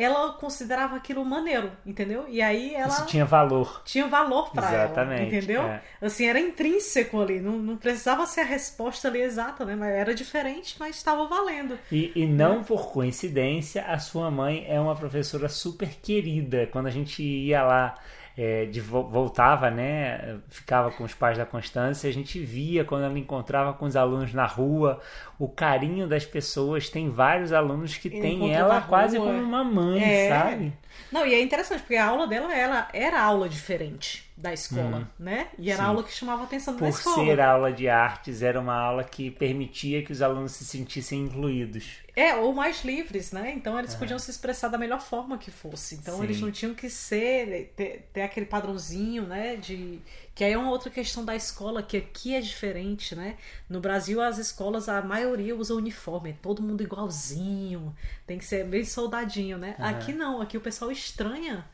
ela 0.02 0.32
considerava 0.32 0.96
aquilo 0.96 1.24
maneiro, 1.24 1.72
entendeu? 1.84 2.26
E 2.28 2.40
aí 2.40 2.74
ela. 2.74 2.88
Isso 2.88 3.06
tinha 3.06 3.24
valor. 3.24 3.82
Tinha 3.84 4.06
valor 4.06 4.50
para 4.50 4.72
ela. 4.72 5.22
Entendeu? 5.22 5.62
É. 5.62 5.82
Assim, 6.00 6.26
era 6.26 6.38
intrínseco 6.38 7.20
ali. 7.20 7.40
Não, 7.40 7.58
não 7.58 7.76
precisava 7.76 8.24
ser 8.24 8.42
a 8.42 8.44
resposta 8.44 9.08
ali 9.08 9.20
exata, 9.20 9.64
né? 9.64 9.74
Mas 9.74 9.90
era 9.90 10.14
diferente, 10.14 10.76
mas 10.78 10.96
estava 10.96 11.26
valendo. 11.26 11.78
E, 11.90 12.12
e 12.14 12.26
não 12.26 12.62
por 12.62 12.92
coincidência, 12.92 13.84
a 13.84 13.98
sua 13.98 14.30
mãe 14.30 14.64
é 14.68 14.80
uma 14.80 14.94
professora 14.94 15.48
super 15.48 15.88
querida. 16.00 16.68
Quando 16.70 16.86
a 16.86 16.90
gente 16.90 17.22
ia 17.22 17.64
lá 17.64 17.96
é, 18.38 18.66
de, 18.66 18.80
voltava, 18.80 19.68
né? 19.68 20.38
Ficava 20.48 20.92
com 20.92 21.02
os 21.02 21.12
pais 21.12 21.36
da 21.36 21.44
Constância, 21.44 22.08
a 22.08 22.12
gente 22.12 22.38
via 22.38 22.84
quando 22.84 23.02
ela 23.02 23.18
encontrava 23.18 23.72
com 23.72 23.84
os 23.84 23.96
alunos 23.96 24.32
na 24.32 24.46
rua, 24.46 25.00
o 25.38 25.48
carinho 25.48 26.08
das 26.08 26.24
pessoas. 26.24 26.88
Tem 26.88 27.08
vários 27.08 27.52
alunos 27.52 27.96
que 27.96 28.10
têm 28.10 28.52
ela 28.52 28.80
quase 28.80 29.18
como 29.18 29.30
uma 29.30 29.62
mãe, 29.62 30.02
é. 30.02 30.28
sabe? 30.28 30.72
Não, 31.12 31.26
e 31.26 31.34
é 31.34 31.40
interessante, 31.40 31.80
porque 31.80 31.96
a 31.96 32.06
aula 32.06 32.26
dela 32.26 32.54
ela 32.54 32.88
era 32.92 33.22
aula 33.22 33.48
diferente 33.48 34.28
da 34.36 34.52
escola, 34.52 34.98
hum, 34.98 35.06
né? 35.18 35.48
E 35.58 35.70
era 35.70 35.82
sim. 35.82 35.88
aula 35.88 36.04
que 36.04 36.12
chamava 36.12 36.42
a 36.42 36.44
atenção 36.44 36.76
da 36.76 36.88
escola. 36.88 37.16
Por 37.16 37.24
ser 37.24 37.40
aula 37.40 37.72
de 37.72 37.88
artes, 37.88 38.42
era 38.42 38.60
uma 38.60 38.74
aula 38.74 39.02
que 39.02 39.30
permitia 39.30 40.02
que 40.02 40.12
os 40.12 40.22
alunos 40.22 40.52
se 40.52 40.64
sentissem 40.64 41.22
incluídos. 41.22 41.98
É, 42.14 42.36
ou 42.36 42.52
mais 42.52 42.84
livres, 42.84 43.32
né? 43.32 43.52
Então 43.56 43.78
eles 43.78 43.94
podiam 43.94 44.18
se 44.18 44.30
expressar 44.30 44.68
da 44.68 44.78
melhor 44.78 45.00
forma 45.00 45.38
que 45.38 45.50
fosse. 45.50 45.96
Então 45.96 46.18
Sim. 46.18 46.24
eles 46.24 46.40
não 46.40 46.52
tinham 46.52 46.74
que 46.74 46.88
ser, 46.88 47.72
ter, 47.76 48.08
ter, 48.12 48.22
aquele 48.22 48.46
padrãozinho, 48.46 49.24
né? 49.24 49.56
De. 49.56 49.98
Que 50.38 50.44
aí 50.44 50.52
é 50.52 50.56
uma 50.56 50.70
outra 50.70 50.88
questão 50.88 51.24
da 51.24 51.34
escola, 51.34 51.82
que 51.82 51.96
aqui 51.96 52.32
é 52.32 52.40
diferente, 52.40 53.12
né? 53.16 53.36
No 53.68 53.80
Brasil, 53.80 54.22
as 54.22 54.38
escolas, 54.38 54.88
a 54.88 55.02
maioria 55.02 55.56
usa 55.56 55.74
uniforme, 55.74 56.30
é 56.30 56.32
todo 56.32 56.62
mundo 56.62 56.80
igualzinho, 56.80 57.92
tem 58.24 58.38
que 58.38 58.44
ser 58.44 58.64
bem 58.64 58.84
soldadinho, 58.84 59.58
né? 59.58 59.74
Aqui 59.80 60.12
não, 60.12 60.40
aqui 60.40 60.56
o 60.56 60.60
pessoal 60.60 60.92
estranha 60.92 61.66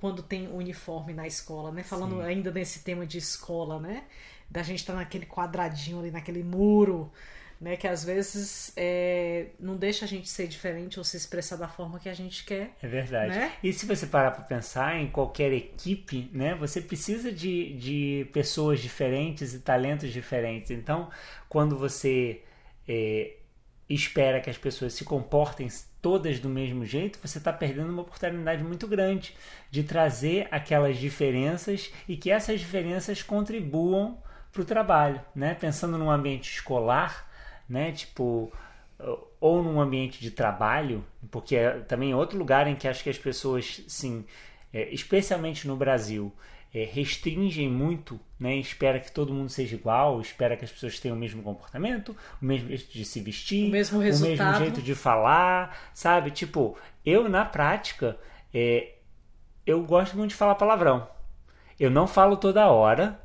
quando 0.00 0.20
tem 0.20 0.48
uniforme 0.48 1.14
na 1.14 1.28
escola, 1.28 1.70
né? 1.70 1.84
Falando 1.84 2.16
Sim. 2.16 2.22
ainda 2.22 2.50
nesse 2.50 2.80
tema 2.80 3.06
de 3.06 3.18
escola, 3.18 3.78
né? 3.78 4.02
Da 4.50 4.64
gente 4.64 4.80
estar 4.80 4.94
tá 4.94 4.98
naquele 4.98 5.24
quadradinho 5.24 6.00
ali, 6.00 6.10
naquele 6.10 6.42
muro 6.42 7.12
né? 7.60 7.76
Que 7.76 7.86
às 7.88 8.04
vezes 8.04 8.72
é, 8.76 9.46
não 9.58 9.76
deixa 9.76 10.04
a 10.04 10.08
gente 10.08 10.28
ser 10.28 10.46
diferente 10.46 10.98
ou 10.98 11.04
se 11.04 11.16
expressar 11.16 11.56
da 11.56 11.68
forma 11.68 11.98
que 11.98 12.08
a 12.08 12.14
gente 12.14 12.44
quer. 12.44 12.70
É 12.82 12.86
verdade. 12.86 13.30
Né? 13.36 13.52
E 13.62 13.72
se 13.72 13.86
você 13.86 14.06
parar 14.06 14.30
para 14.30 14.44
pensar 14.44 14.96
em 15.00 15.08
qualquer 15.08 15.52
equipe, 15.52 16.30
né? 16.32 16.54
Você 16.56 16.80
precisa 16.80 17.32
de, 17.32 17.74
de 17.74 18.28
pessoas 18.32 18.80
diferentes 18.80 19.54
e 19.54 19.60
talentos 19.60 20.12
diferentes. 20.12 20.70
Então, 20.70 21.10
quando 21.48 21.76
você 21.76 22.42
é, 22.86 23.32
espera 23.88 24.40
que 24.40 24.50
as 24.50 24.58
pessoas 24.58 24.92
se 24.92 25.04
comportem 25.04 25.68
todas 26.00 26.38
do 26.38 26.48
mesmo 26.48 26.84
jeito, 26.84 27.18
você 27.22 27.38
está 27.38 27.52
perdendo 27.52 27.90
uma 27.90 28.02
oportunidade 28.02 28.62
muito 28.62 28.86
grande 28.86 29.34
de 29.70 29.82
trazer 29.82 30.46
aquelas 30.50 30.96
diferenças 30.96 31.90
e 32.06 32.16
que 32.16 32.30
essas 32.30 32.60
diferenças 32.60 33.22
contribuam 33.22 34.22
para 34.52 34.62
o 34.62 34.64
trabalho, 34.64 35.20
né? 35.34 35.54
Pensando 35.54 35.98
num 35.98 36.10
ambiente 36.10 36.50
escolar, 36.50 37.27
né? 37.68 37.92
Tipo, 37.92 38.52
ou 39.40 39.62
num 39.62 39.80
ambiente 39.80 40.20
de 40.20 40.30
trabalho, 40.30 41.04
porque 41.30 41.56
é 41.56 41.80
também 41.80 42.14
outro 42.14 42.38
lugar 42.38 42.66
em 42.66 42.74
que 42.74 42.88
acho 42.88 43.02
que 43.02 43.10
as 43.10 43.18
pessoas, 43.18 43.82
sim, 43.86 44.24
é, 44.72 44.92
especialmente 44.92 45.68
no 45.68 45.76
Brasil, 45.76 46.32
é, 46.74 46.84
restringem 46.84 47.68
muito, 47.68 48.20
né? 48.38 48.56
Espera 48.56 48.98
que 48.98 49.10
todo 49.10 49.32
mundo 49.32 49.48
seja 49.48 49.76
igual, 49.76 50.20
espera 50.20 50.56
que 50.56 50.64
as 50.64 50.70
pessoas 50.70 50.98
tenham 50.98 51.16
o 51.16 51.20
mesmo 51.20 51.42
comportamento, 51.42 52.14
o 52.42 52.44
mesmo 52.44 52.68
jeito 52.68 52.92
de 52.92 53.04
se 53.04 53.20
vestir, 53.20 53.68
o 53.68 53.72
mesmo, 53.72 54.00
resultado. 54.00 54.36
o 54.36 54.50
mesmo 54.50 54.64
jeito 54.64 54.82
de 54.82 54.94
falar, 54.94 55.90
sabe? 55.94 56.30
Tipo, 56.30 56.76
eu 57.06 57.28
na 57.28 57.44
prática, 57.44 58.18
é, 58.52 58.94
eu 59.64 59.82
gosto 59.82 60.16
muito 60.16 60.30
de 60.30 60.36
falar 60.36 60.56
palavrão. 60.56 61.08
Eu 61.78 61.90
não 61.90 62.06
falo 62.06 62.36
toda 62.36 62.68
hora, 62.68 63.18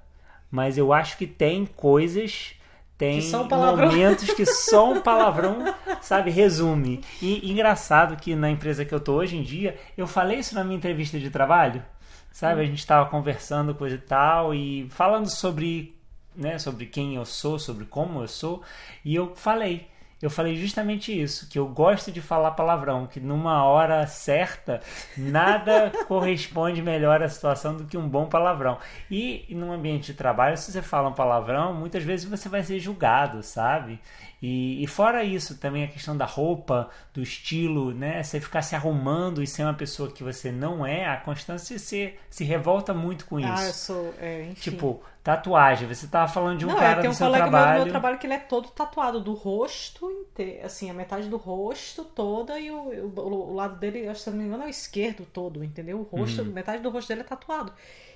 mas 0.51 0.77
eu 0.77 0.93
acho 0.93 1.17
que 1.17 1.25
tem 1.25 1.65
coisas 1.65 2.55
tem 2.97 3.21
momentos 3.31 4.33
que 4.33 4.45
só 4.45 4.91
um 4.91 5.01
palavrão, 5.03 5.73
sabe, 6.01 6.29
resume. 6.29 7.01
E 7.21 7.51
engraçado 7.51 8.15
que 8.15 8.35
na 8.35 8.49
empresa 8.49 8.85
que 8.85 8.93
eu 8.93 8.99
tô 8.99 9.13
hoje 9.13 9.35
em 9.35 9.43
dia, 9.43 9.77
eu 9.97 10.07
falei 10.07 10.39
isso 10.39 10.55
na 10.55 10.63
minha 10.63 10.77
entrevista 10.77 11.19
de 11.19 11.29
trabalho, 11.29 11.83
sabe? 12.31 12.61
A 12.61 12.65
gente 12.65 12.79
estava 12.79 13.09
conversando 13.09 13.75
coisa 13.75 13.95
e 13.95 13.99
tal 13.99 14.53
e 14.53 14.87
falando 14.89 15.29
sobre, 15.29 15.95
né, 16.35 16.59
sobre 16.59 16.85
quem 16.85 17.15
eu 17.15 17.25
sou, 17.25 17.57
sobre 17.57 17.85
como 17.85 18.21
eu 18.21 18.27
sou, 18.27 18.61
e 19.03 19.15
eu 19.15 19.35
falei 19.35 19.87
eu 20.23 20.29
falei 20.29 20.55
justamente 20.55 21.11
isso, 21.11 21.49
que 21.49 21.59
eu 21.59 21.67
gosto 21.67 22.09
de 22.09 22.21
falar 22.21 22.51
palavrão, 22.51 23.05
que 23.05 23.19
numa 23.19 23.65
hora 23.65 24.07
certa 24.07 24.79
nada 25.17 25.91
corresponde 26.07 26.81
melhor 26.81 27.21
à 27.21 27.27
situação 27.27 27.75
do 27.75 27.83
que 27.83 27.97
um 27.97 28.07
bom 28.07 28.25
palavrão. 28.27 28.77
E 29.11 29.45
num 29.49 29.73
ambiente 29.73 30.13
de 30.13 30.13
trabalho, 30.13 30.57
se 30.57 30.71
você 30.71 30.81
fala 30.81 31.09
um 31.09 31.13
palavrão, 31.13 31.73
muitas 31.73 32.05
vezes 32.05 32.25
você 32.25 32.47
vai 32.47 32.63
ser 32.63 32.79
julgado, 32.79 33.43
sabe? 33.43 33.99
E, 34.45 34.83
e, 34.83 34.87
fora 34.87 35.23
isso, 35.23 35.57
também 35.57 35.85
a 35.85 35.87
questão 35.87 36.17
da 36.17 36.25
roupa, 36.25 36.89
do 37.13 37.21
estilo, 37.21 37.93
né? 37.93 38.21
Você 38.21 38.41
ficar 38.41 38.61
se 38.61 38.75
arrumando 38.75 39.41
e 39.41 39.47
ser 39.47 39.63
uma 39.63 39.73
pessoa 39.73 40.11
que 40.11 40.21
você 40.21 40.51
não 40.51 40.85
é, 40.85 41.05
a 41.05 41.15
Constância 41.15 41.79
se, 41.79 42.13
se 42.29 42.43
revolta 42.43 42.93
muito 42.93 43.25
com 43.25 43.39
isso. 43.39 43.49
Ah, 43.49 43.65
eu 43.65 43.71
sou, 43.71 44.13
é, 44.19 44.47
enfim. 44.47 44.71
Tipo, 44.71 45.01
tatuagem. 45.23 45.87
Você 45.87 46.07
tava 46.07 46.29
falando 46.29 46.59
de 46.59 46.65
um 46.65 46.67
não, 46.67 46.75
cara 46.75 46.99
é, 46.99 47.01
tem 47.01 47.09
um 47.09 47.13
do 47.13 47.15
seu 47.15 47.27
colega 47.27 47.43
trabalho. 47.45 47.69
Meu, 47.69 47.79
do 47.79 47.83
meu 47.85 47.93
trabalho 47.93 48.17
que 48.17 48.27
ele 48.27 48.33
é 48.33 48.39
todo 48.39 48.67
tatuado, 48.67 49.21
do 49.21 49.33
rosto 49.33 50.11
inteiro, 50.11 50.65
assim, 50.65 50.89
a 50.89 50.93
metade 50.93 51.29
do 51.29 51.37
rosto 51.37 52.03
toda 52.03 52.59
e 52.59 52.69
o, 52.69 53.11
o, 53.15 53.49
o 53.49 53.53
lado 53.53 53.79
dele, 53.79 54.09
acho, 54.09 54.23
se 54.23 54.29
não 54.29 54.37
me 54.39 54.43
engano, 54.43 54.63
é 54.63 54.65
o 54.65 54.69
esquerdo 54.69 55.25
todo, 55.25 55.63
entendeu? 55.63 55.99
O 55.99 56.03
rosto, 56.03 56.41
uhum. 56.41 56.51
metade 56.51 56.83
do 56.83 56.89
rosto 56.89 57.07
dele 57.07 57.21
é 57.21 57.23
tatuado. 57.23 57.71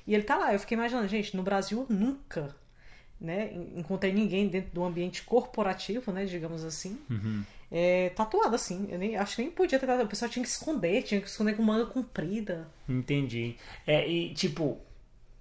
E 0.06 0.14
ele 0.14 0.24
tá 0.24 0.36
lá, 0.36 0.52
eu 0.52 0.60
fiquei 0.60 0.78
imaginando, 0.78 1.08
gente, 1.08 1.38
no 1.38 1.44
Brasil 1.44 1.86
nunca 1.88 2.54
né? 3.20 3.52
Encontrei 3.76 4.14
ninguém 4.14 4.48
dentro 4.48 4.72
do 4.72 4.84
ambiente 4.84 5.24
corporativo, 5.24 6.12
né? 6.12 6.26
Digamos 6.26 6.64
assim. 6.64 7.00
Uhum. 7.10 7.44
É, 7.72 8.10
tatuado 8.10 8.56
assim. 8.56 8.88
Eu 8.90 9.00
nem, 9.00 9.18
acho 9.18 9.36
que 9.36 9.42
nem 9.42 9.52
podia 9.52 9.80
ter 9.80 9.86
tatuado. 9.86 10.06
O 10.06 10.10
pessoal 10.10 10.30
tinha 10.30 10.44
que 10.44 10.50
esconder, 10.50 11.04
tinha 11.04 11.20
que 11.20 11.28
esconder 11.28 11.56
com 11.56 11.64
manga 11.64 11.86
comprida. 11.86 12.68
Entendi. 12.88 13.56
É, 13.86 14.08
e 14.08 14.34
tipo, 14.34 14.80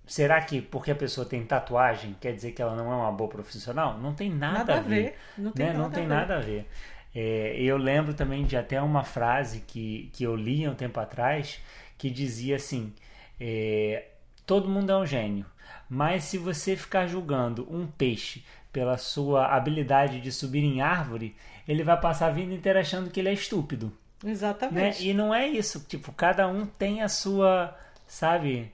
será 0.06 0.40
que 0.40 0.60
porque 0.60 0.90
a 0.90 0.94
pessoa 0.94 1.26
tem 1.26 1.44
tatuagem 1.44 2.16
quer 2.20 2.32
dizer 2.32 2.52
que 2.52 2.62
ela 2.62 2.74
não 2.74 2.90
é 2.90 2.96
uma 2.96 3.12
boa 3.12 3.28
profissional? 3.28 3.98
Não 3.98 4.14
tem 4.14 4.30
nada, 4.30 4.58
nada 4.58 4.76
a 4.78 4.80
ver. 4.80 5.02
ver. 5.02 5.14
Não 5.36 5.52
tem, 5.52 5.66
né? 5.66 5.72
nada, 5.72 5.84
não 5.84 5.90
tem 5.90 6.04
a 6.04 6.08
nada 6.08 6.36
a 6.36 6.40
ver. 6.40 6.66
É, 7.14 7.56
eu 7.58 7.76
lembro 7.76 8.14
também 8.14 8.44
de 8.44 8.56
até 8.56 8.80
uma 8.80 9.04
frase 9.04 9.60
que, 9.66 10.10
que 10.12 10.24
eu 10.24 10.34
li 10.34 10.64
há 10.64 10.70
um 10.70 10.74
tempo 10.74 10.98
atrás 10.98 11.60
que 11.96 12.10
dizia 12.10 12.56
assim: 12.56 12.92
é, 13.38 14.06
todo 14.44 14.68
mundo 14.68 14.90
é 14.90 14.96
um 14.96 15.06
gênio 15.06 15.46
mas 15.88 16.24
se 16.24 16.38
você 16.38 16.76
ficar 16.76 17.06
julgando 17.06 17.66
um 17.70 17.86
peixe 17.86 18.44
pela 18.72 18.98
sua 18.98 19.46
habilidade 19.46 20.20
de 20.20 20.30
subir 20.30 20.62
em 20.62 20.80
árvore, 20.80 21.34
ele 21.66 21.82
vai 21.82 21.98
passar 21.98 22.26
a 22.26 22.30
vida 22.30 22.52
inteira 22.52 22.80
achando 22.80 23.10
que 23.10 23.20
ele 23.20 23.28
é 23.28 23.32
estúpido. 23.32 23.92
Exatamente. 24.24 25.02
Né? 25.02 25.10
E 25.10 25.14
não 25.14 25.34
é 25.34 25.46
isso. 25.46 25.84
Tipo, 25.88 26.12
cada 26.12 26.46
um 26.48 26.66
tem 26.66 27.02
a 27.02 27.08
sua, 27.08 27.74
sabe, 28.06 28.72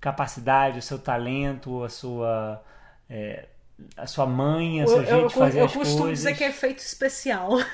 capacidade, 0.00 0.78
o 0.78 0.82
seu 0.82 0.98
talento, 0.98 1.82
a 1.82 1.88
sua. 1.88 2.62
É, 3.08 3.46
a 3.96 4.06
sua 4.06 4.24
mãe, 4.24 4.82
a 4.82 4.86
jeito 4.86 5.28
de 5.28 5.34
fazer 5.34 5.60
eu 5.60 5.64
as 5.64 5.72
coisas. 5.72 5.74
Eu 5.74 5.80
costumo 5.80 6.12
dizer 6.12 6.36
que 6.36 6.44
é 6.44 6.48
efeito 6.48 6.78
especial. 6.78 7.50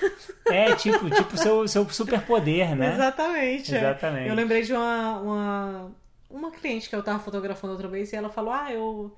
É, 0.50 0.74
tipo, 0.74 1.08
tipo 1.08 1.36
seu, 1.36 1.68
seu 1.68 1.88
superpoder, 1.90 2.74
né? 2.74 2.94
Exatamente. 2.94 3.72
Exatamente. 3.72 4.26
É. 4.26 4.30
Eu 4.32 4.34
lembrei 4.34 4.62
de 4.62 4.72
uma, 4.72 5.20
uma 5.20 5.90
uma 6.30 6.50
cliente 6.50 6.88
que 6.88 6.94
eu 6.94 7.02
tava 7.02 7.18
fotografando 7.18 7.72
outra 7.72 7.88
vez 7.88 8.12
e 8.12 8.16
ela 8.16 8.30
falou: 8.30 8.52
Ah, 8.52 8.72
eu 8.72 9.14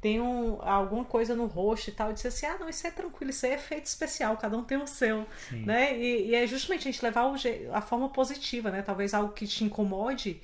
tenho 0.00 0.58
alguma 0.60 1.04
coisa 1.04 1.34
no 1.34 1.46
rosto 1.46 1.88
e 1.88 1.92
tal. 1.92 2.08
Eu 2.08 2.14
disse 2.14 2.28
assim: 2.28 2.46
Ah, 2.46 2.56
não, 2.58 2.68
isso 2.68 2.86
é 2.86 2.90
tranquilo, 2.90 3.30
isso 3.30 3.46
é 3.46 3.54
efeito 3.54 3.86
especial, 3.86 4.36
cada 4.36 4.56
um 4.56 4.64
tem 4.64 4.78
o 4.78 4.86
seu. 4.86 5.26
Né? 5.50 5.98
E, 5.98 6.28
e, 6.28 6.34
é 6.34 6.46
justamente 6.46 6.88
a 6.88 6.92
gente 6.92 7.02
levar 7.02 7.26
o, 7.26 7.34
a 7.72 7.80
forma 7.80 8.08
positiva, 8.08 8.70
né? 8.70 8.82
Talvez 8.82 9.14
algo 9.14 9.32
que 9.32 9.46
te 9.46 9.64
incomode 9.64 10.40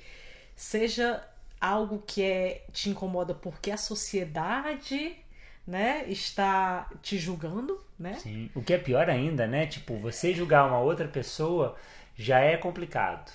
seja 0.55 1.23
algo 1.59 2.03
que 2.05 2.23
é, 2.23 2.65
te 2.71 2.89
incomoda 2.89 3.35
porque 3.35 3.69
a 3.69 3.77
sociedade 3.77 5.15
né, 5.65 6.05
está 6.07 6.89
te 7.03 7.17
julgando, 7.19 7.79
né? 7.97 8.15
Sim. 8.15 8.49
O 8.55 8.63
que 8.63 8.73
é 8.73 8.77
pior 8.77 9.09
ainda, 9.09 9.45
né? 9.45 9.67
Tipo, 9.67 9.95
você 9.97 10.33
julgar 10.33 10.67
uma 10.67 10.79
outra 10.79 11.07
pessoa 11.07 11.75
já 12.15 12.39
é 12.39 12.57
complicado. 12.57 13.31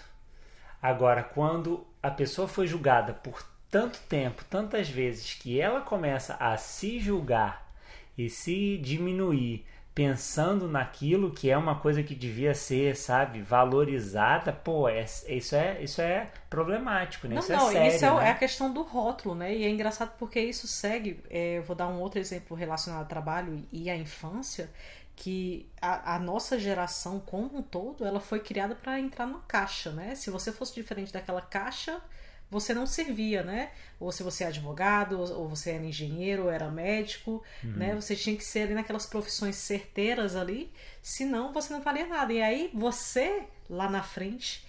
Agora, 0.87 1.25
quando 1.25 1.85
a 2.01 2.13
pessoa 2.13 2.47
foi 2.47 2.69
julgada 2.69 3.13
por 3.13 3.45
tanto 3.69 3.99
tempo, 4.09 4.45
tantas 4.45 4.89
vezes, 4.89 5.35
que 5.35 5.61
ela 5.61 5.81
começa 5.81 6.35
a 6.35 6.57
se 6.57 7.01
julgar 7.01 7.75
e 8.17 8.31
se 8.31 8.79
diminuir 8.79 9.67
pensando 9.93 10.69
naquilo 10.69 11.33
que 11.33 11.51
é 11.51 11.59
uma 11.59 11.81
coisa 11.81 12.05
que 12.05 12.15
devia 12.15 12.55
ser, 12.55 12.95
sabe, 12.95 13.43
valorizada, 13.43 14.53
pô, 14.53 14.89
é, 14.89 15.03
isso 15.03 15.57
é 15.57 15.83
isso 15.83 16.01
é 16.01 16.31
problemático, 16.49 17.27
né? 17.27 17.35
Não, 17.35 17.43
isso 17.43 17.53
não, 17.53 17.69
é 17.69 17.73
sério, 17.73 17.97
isso 17.97 18.05
é, 18.05 18.15
né? 18.15 18.29
é, 18.29 18.31
a 18.31 18.35
questão 18.35 18.73
do 18.73 18.83
rótulo, 18.83 19.35
né? 19.35 19.57
E 19.57 19.65
é 19.65 19.69
engraçado 19.69 20.13
porque 20.17 20.39
isso 20.39 20.69
segue. 20.69 21.21
É, 21.29 21.61
vou 21.63 21.75
dar 21.75 21.89
um 21.89 21.99
outro 21.99 22.21
exemplo 22.21 22.57
relacionado 22.57 23.01
ao 23.01 23.09
trabalho 23.09 23.67
e 23.73 23.91
à 23.91 23.97
infância, 23.97 24.71
que 25.17 25.67
a, 25.81 26.15
a, 26.15 26.19
nossa 26.19 26.59
geração 26.59 27.19
como 27.19 27.57
um 27.57 27.63
todo 27.63 28.05
ela 28.05 28.21
foi 28.21 28.39
criada 28.39 28.75
para 28.75 29.01
entrar 29.01 29.27
numa 29.27 29.41
caixa, 29.41 29.91
né? 29.91 30.15
Se 30.15 30.31
você 30.31 30.53
fosse 30.53 30.75
diferente 30.75 31.11
daquela 31.11 31.41
caixa, 31.41 32.03
você 32.51 32.75
não 32.75 32.87
servia, 32.87 33.43
né? 33.43 33.73
Ou 33.99 34.13
se 34.13 34.23
você 34.23 34.45
é 34.45 34.49
advogado, 34.49 35.19
ou 35.19 35.49
você 35.49 35.71
era 35.71 35.85
engenheiro, 35.85 36.45
ou 36.45 36.51
era 36.51 36.71
médico, 36.71 37.43
uhum. 37.65 37.73
né? 37.73 37.95
Você 37.95 38.15
tinha 38.15 38.37
que 38.37 38.45
ser 38.45 38.61
ali 38.61 38.75
naquelas 38.75 39.07
profissões 39.07 39.57
certeiras 39.57 40.37
ali, 40.37 40.71
senão 41.03 41.51
você 41.51 41.73
não 41.73 41.81
valia 41.81 42.07
nada. 42.07 42.33
E 42.33 42.43
aí 42.43 42.71
você, 42.75 43.45
lá 43.71 43.89
na 43.89 44.03
frente, 44.03 44.67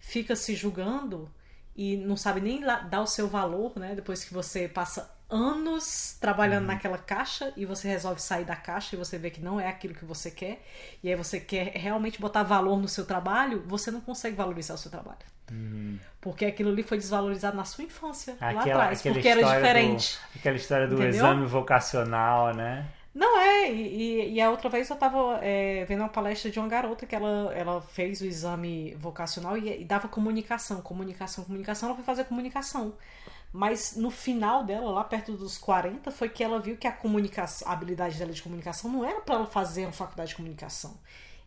fica 0.00 0.34
se 0.34 0.54
julgando 0.54 1.30
e 1.76 1.98
não 1.98 2.16
sabe 2.16 2.40
nem 2.40 2.62
dar 2.62 3.02
o 3.02 3.06
seu 3.06 3.28
valor, 3.28 3.78
né? 3.78 3.94
Depois 3.94 4.24
que 4.24 4.32
você 4.32 4.66
passa 4.66 5.14
anos 5.30 6.16
trabalhando 6.20 6.62
uhum. 6.62 6.68
naquela 6.68 6.98
caixa 6.98 7.52
e 7.56 7.64
você 7.64 7.88
resolve 7.88 8.20
sair 8.20 8.44
da 8.44 8.56
caixa 8.56 8.94
e 8.94 8.98
você 8.98 9.18
vê 9.18 9.30
que 9.30 9.40
não 9.40 9.60
é 9.60 9.68
aquilo 9.68 9.94
que 9.94 10.04
você 10.04 10.30
quer, 10.30 10.62
e 11.02 11.08
aí 11.08 11.14
você 11.14 11.38
quer 11.38 11.72
realmente 11.76 12.20
botar 12.20 12.42
valor 12.42 12.78
no 12.78 12.88
seu 12.88 13.06
trabalho, 13.06 13.62
você 13.66 13.90
não 13.90 14.00
consegue 14.00 14.36
valorizar 14.36 14.74
o 14.74 14.78
seu 14.78 14.90
trabalho. 14.90 15.18
Uhum. 15.50 15.98
Porque 16.20 16.44
aquilo 16.44 16.70
ali 16.70 16.82
foi 16.82 16.98
desvalorizado 16.98 17.56
na 17.56 17.64
sua 17.64 17.84
infância, 17.84 18.34
aquela, 18.34 18.52
lá 18.52 18.60
atrás, 18.62 19.02
porque 19.02 19.28
era 19.28 19.42
diferente. 19.42 20.18
Do, 20.32 20.38
aquela 20.38 20.56
história 20.56 20.86
do 20.86 20.94
Entendeu? 20.94 21.10
exame 21.10 21.46
vocacional, 21.46 22.54
né? 22.54 22.86
Não, 23.12 23.40
é, 23.40 23.72
e, 23.72 24.34
e, 24.34 24.40
a 24.40 24.50
outra 24.50 24.68
vez 24.68 24.88
eu 24.88 24.94
tava 24.94 25.40
é, 25.42 25.84
vendo 25.84 26.00
uma 26.00 26.08
palestra 26.08 26.48
de 26.48 26.60
uma 26.60 26.68
garota 26.68 27.06
que 27.06 27.14
ela, 27.14 27.52
ela 27.54 27.82
fez 27.82 28.20
o 28.20 28.24
exame 28.24 28.94
vocacional 28.94 29.56
e, 29.56 29.80
e 29.80 29.84
dava 29.84 30.06
comunicação, 30.06 30.80
comunicação, 30.80 31.42
comunicação, 31.42 31.88
ela 31.88 31.96
foi 31.96 32.04
fazer 32.04 32.24
comunicação. 32.24 32.94
Mas 33.52 33.96
no 33.96 34.10
final 34.10 34.64
dela, 34.64 34.90
lá 34.90 35.02
perto 35.02 35.36
dos 35.36 35.58
40, 35.58 36.10
foi 36.10 36.28
que 36.28 36.42
ela 36.42 36.60
viu 36.60 36.76
que 36.76 36.86
a 36.86 36.92
comunicação, 36.92 37.68
a 37.68 37.72
habilidade 37.72 38.16
dela 38.16 38.32
de 38.32 38.42
comunicação 38.42 38.90
não 38.90 39.04
era 39.04 39.20
para 39.20 39.34
ela 39.36 39.46
fazer 39.46 39.84
uma 39.84 39.92
faculdade 39.92 40.30
de 40.30 40.36
comunicação. 40.36 41.00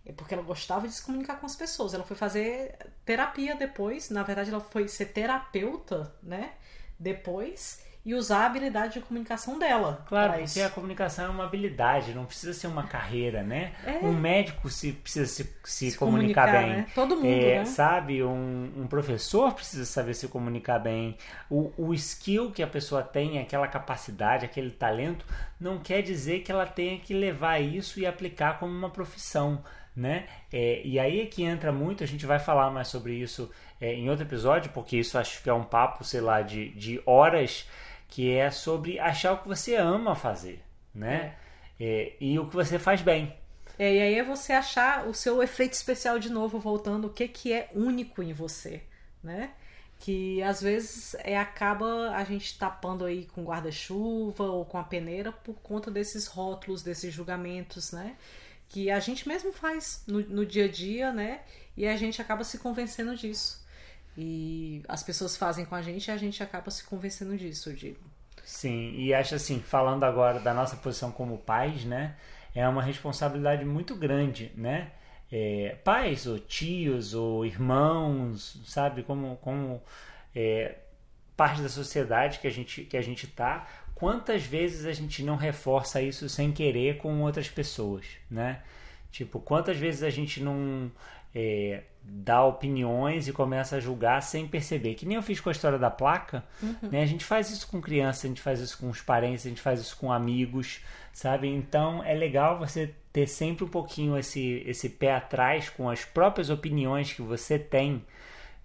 É 0.05 0.11
porque 0.11 0.33
ela 0.33 0.43
gostava 0.43 0.85
de 0.85 0.93
se 0.93 1.01
comunicar 1.01 1.39
com 1.39 1.45
as 1.45 1.55
pessoas. 1.55 1.93
Ela 1.93 2.03
foi 2.03 2.17
fazer 2.17 2.77
terapia 3.05 3.55
depois. 3.55 4.09
Na 4.09 4.21
verdade, 4.21 4.49
ela 4.49 4.59
foi 4.59 4.87
ser 4.89 5.07
terapeuta, 5.07 6.13
né? 6.21 6.53
Depois 6.99 7.81
e 8.05 8.13
usar 8.13 8.39
a 8.39 8.45
habilidade 8.47 8.95
de 8.95 8.99
comunicação 8.99 9.57
dela. 9.57 10.03
Claro, 10.07 10.33
porque 10.33 10.59
a 10.59 10.69
comunicação 10.69 11.25
é 11.25 11.29
uma 11.29 11.45
habilidade, 11.45 12.13
não 12.13 12.25
precisa 12.25 12.53
ser 12.53 12.67
uma 12.67 12.83
carreira, 12.83 13.43
né? 13.43 13.71
É. 13.85 14.05
Um 14.05 14.11
médico 14.11 14.69
se, 14.69 14.91
precisa 14.91 15.25
se, 15.25 15.43
se, 15.63 15.91
se 15.91 15.97
comunicar, 15.97 16.47
comunicar, 16.47 16.67
bem. 16.67 16.77
Né? 16.77 16.87
Todo 16.93 17.15
mundo, 17.15 17.27
é, 17.27 17.59
né? 17.59 17.65
Sabe? 17.65 18.21
Um, 18.21 18.73
um, 18.75 18.87
professor 18.87 19.53
precisa 19.53 19.85
saber 19.85 20.13
se 20.15 20.27
comunicar 20.27 20.79
bem. 20.79 21.17
O, 21.49 21.71
o 21.77 21.93
skill 21.93 22.51
que 22.51 22.61
a 22.61 22.67
pessoa 22.67 23.01
tem, 23.01 23.39
aquela 23.39 23.69
capacidade, 23.69 24.43
aquele 24.43 24.71
talento, 24.71 25.25
não 25.57 25.79
quer 25.79 26.01
dizer 26.01 26.39
que 26.39 26.51
ela 26.51 26.65
tenha 26.65 26.99
que 26.99 27.13
levar 27.13 27.59
isso 27.59 28.01
e 28.01 28.05
aplicar 28.05 28.59
como 28.59 28.73
uma 28.73 28.89
profissão. 28.89 29.63
Né? 29.95 30.25
É, 30.51 30.81
e 30.83 30.99
aí 30.99 31.21
é 31.21 31.25
que 31.27 31.43
entra 31.43 31.71
muito, 31.71 32.03
a 32.03 32.07
gente 32.07 32.25
vai 32.25 32.39
falar 32.39 32.71
mais 32.71 32.87
sobre 32.87 33.13
isso 33.13 33.51
é, 33.79 33.93
em 33.93 34.09
outro 34.09 34.25
episódio, 34.25 34.71
porque 34.73 34.97
isso 34.97 35.19
acho 35.19 35.43
que 35.43 35.49
é 35.49 35.53
um 35.53 35.63
papo, 35.63 36.03
sei 36.03 36.19
lá, 36.19 36.41
de, 36.41 36.69
de 36.69 36.99
horas 37.05 37.67
que 38.13 38.31
é 38.31 38.51
sobre 38.51 38.99
achar 38.99 39.33
o 39.33 39.37
que 39.39 39.47
você 39.47 39.75
ama 39.75 40.13
fazer, 40.13 40.63
né? 40.93 41.35
É. 41.79 41.83
É, 41.83 42.15
e 42.21 42.37
o 42.37 42.47
que 42.47 42.55
você 42.55 42.77
faz 42.77 43.01
bem. 43.01 43.35
É, 43.79 43.91
e 43.91 43.99
aí 43.99 44.19
é 44.19 44.23
você 44.23 44.53
achar 44.53 45.07
o 45.07 45.15
seu 45.15 45.41
efeito 45.41 45.73
especial 45.73 46.19
de 46.19 46.29
novo, 46.29 46.59
voltando, 46.59 47.07
o 47.07 47.09
que, 47.09 47.27
que 47.27 47.51
é 47.51 47.71
único 47.73 48.21
em 48.21 48.31
você, 48.31 48.83
né? 49.23 49.53
Que 49.99 50.43
às 50.43 50.61
vezes 50.61 51.15
é, 51.23 51.39
acaba 51.39 52.11
a 52.11 52.23
gente 52.23 52.55
tapando 52.55 53.03
aí 53.03 53.25
com 53.25 53.43
guarda-chuva 53.43 54.43
ou 54.43 54.63
com 54.63 54.77
a 54.77 54.83
peneira 54.83 55.31
por 55.31 55.55
conta 55.55 55.89
desses 55.89 56.27
rótulos, 56.27 56.83
desses 56.83 57.11
julgamentos, 57.11 57.91
né? 57.91 58.15
Que 58.69 58.91
a 58.91 58.99
gente 58.99 59.27
mesmo 59.27 59.51
faz 59.51 60.03
no, 60.05 60.19
no 60.19 60.45
dia 60.45 60.65
a 60.65 60.71
dia, 60.71 61.11
né? 61.11 61.41
E 61.75 61.87
a 61.87 61.97
gente 61.97 62.21
acaba 62.21 62.43
se 62.43 62.59
convencendo 62.59 63.15
disso. 63.15 63.62
E 64.17 64.83
as 64.87 65.01
pessoas 65.01 65.35
fazem 65.35 65.65
com 65.65 65.75
a 65.75 65.81
gente 65.81 66.07
e 66.07 66.11
a 66.11 66.17
gente 66.17 66.43
acaba 66.43 66.69
se 66.69 66.83
convencendo 66.83 67.35
disso, 67.37 67.69
eu 67.69 67.75
digo. 67.75 67.99
Sim, 68.43 68.93
e 68.95 69.13
acho 69.13 69.35
assim, 69.35 69.59
falando 69.59 70.03
agora 70.03 70.39
da 70.39 70.53
nossa 70.53 70.75
posição 70.75 71.11
como 71.11 71.37
pais, 71.37 71.85
né? 71.85 72.15
É 72.53 72.67
uma 72.67 72.83
responsabilidade 72.83 73.65
muito 73.65 73.95
grande, 73.95 74.51
né? 74.55 74.91
É, 75.31 75.77
pais 75.83 76.27
ou 76.27 76.37
tios 76.37 77.13
ou 77.13 77.45
irmãos, 77.45 78.61
sabe? 78.65 79.01
Como, 79.01 79.37
como 79.37 79.81
é, 80.35 80.75
parte 81.35 81.61
da 81.61 81.69
sociedade 81.69 82.39
que 82.39 82.47
a 82.47 82.51
gente 82.51 82.83
que 82.83 82.97
a 82.97 83.01
gente 83.01 83.25
tá, 83.27 83.67
quantas 83.95 84.43
vezes 84.43 84.85
a 84.85 84.93
gente 84.93 85.23
não 85.23 85.35
reforça 85.35 86.01
isso 86.01 86.29
sem 86.29 86.51
querer 86.51 86.97
com 86.97 87.21
outras 87.21 87.49
pessoas, 87.49 88.05
né? 88.29 88.61
Tipo, 89.11 89.39
quantas 89.39 89.77
vezes 89.77 90.03
a 90.03 90.09
gente 90.09 90.41
não 90.41 90.91
é, 91.35 91.83
dá 92.03 92.43
opiniões 92.43 93.27
e 93.27 93.33
começa 93.33 93.77
a 93.77 93.79
julgar 93.79 94.21
sem 94.21 94.47
perceber? 94.47 94.95
Que 94.95 95.05
nem 95.05 95.15
eu 95.15 95.23
fiz 95.23 95.39
com 95.39 95.49
a 95.49 95.51
história 95.51 95.79
da 95.79 95.89
placa, 95.89 96.43
Uhum. 96.61 96.89
né? 96.91 97.01
A 97.01 97.05
gente 97.05 97.23
faz 97.25 97.49
isso 97.49 97.67
com 97.67 97.81
criança, 97.81 98.27
a 98.27 98.29
gente 98.29 98.41
faz 98.41 98.59
isso 98.59 98.77
com 98.77 98.89
os 98.89 99.01
parentes, 99.01 99.45
a 99.45 99.49
gente 99.49 99.61
faz 99.61 99.79
isso 99.79 99.95
com 99.97 100.11
amigos, 100.11 100.81
sabe? 101.13 101.47
Então 101.47 102.03
é 102.03 102.13
legal 102.13 102.57
você 102.59 102.93
ter 103.11 103.27
sempre 103.27 103.63
um 103.63 103.69
pouquinho 103.69 104.17
esse, 104.17 104.63
esse 104.65 104.89
pé 104.89 105.13
atrás 105.15 105.69
com 105.69 105.89
as 105.89 106.03
próprias 106.03 106.49
opiniões 106.49 107.13
que 107.13 107.21
você 107.21 107.57
tem. 107.59 108.03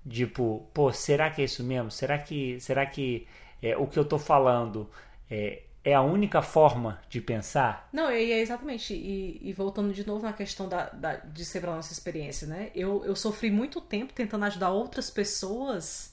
Tipo, 0.08 0.66
pô, 0.72 0.92
será 0.92 1.30
que 1.30 1.42
é 1.42 1.44
isso 1.44 1.62
mesmo? 1.62 1.90
Será 1.90 2.18
que, 2.18 2.58
será 2.60 2.86
que 2.86 3.26
é, 3.62 3.76
o 3.76 3.86
que 3.86 3.98
eu 3.98 4.04
tô 4.04 4.18
falando 4.18 4.88
é, 5.30 5.62
é 5.84 5.94
a 5.94 6.02
única 6.02 6.42
forma 6.42 7.00
de 7.08 7.20
pensar? 7.20 7.88
Não, 7.92 8.10
e 8.10 8.32
é 8.32 8.40
exatamente. 8.40 8.94
E, 8.94 9.38
e 9.42 9.52
voltando 9.52 9.92
de 9.92 10.06
novo 10.06 10.22
na 10.24 10.32
questão 10.32 10.68
da, 10.68 10.88
da- 10.90 11.16
de 11.16 11.44
ser 11.44 11.60
pra 11.60 11.74
nossa 11.74 11.92
experiência, 11.92 12.46
né? 12.46 12.70
Eu, 12.74 13.04
eu 13.04 13.16
sofri 13.16 13.50
muito 13.50 13.80
tempo 13.80 14.12
tentando 14.12 14.44
ajudar 14.44 14.70
outras 14.70 15.08
pessoas, 15.10 16.12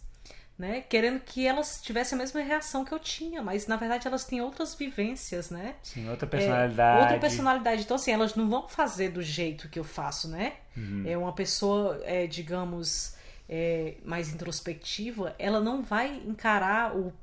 né? 0.58 0.82
Querendo 0.82 1.20
que 1.20 1.46
elas 1.46 1.82
tivessem 1.82 2.16
a 2.16 2.20
mesma 2.20 2.42
reação 2.42 2.86
que 2.86 2.94
eu 2.94 3.00
tinha, 3.00 3.42
mas 3.42 3.68
na 3.68 3.76
verdade 3.76 4.08
elas 4.08 4.24
têm 4.26 4.40
outras 4.42 4.74
vivências, 4.76 5.50
né? 5.50 5.76
Sim, 5.84 6.10
outra 6.10 6.26
É, 6.26 6.30
personalidade. 6.30 7.02
outra 7.02 7.20
personalidade. 7.20 7.82
Então, 7.84 7.96
assim, 7.96 8.12
elas 8.12 8.36
não 8.36 8.50
vão 8.50 8.68
fazer 8.68 9.10
do 9.10 9.22
jeito 9.22 9.68
que 9.70 9.78
eu 9.80 9.84
faço, 9.84 10.30
né? 10.30 10.54
Uhum. 10.78 11.04
É 11.06 11.18
uma 11.18 11.34
pessoa, 11.34 12.00
é, 12.06 12.26
digamos, 12.28 13.16
é, 13.50 13.96
mais 14.04 14.34
introspectiva, 14.34 15.36
ela 15.38 15.60
não 15.60 15.84
vai 15.84 16.16
encarar 16.26 16.96
o, 16.96 17.14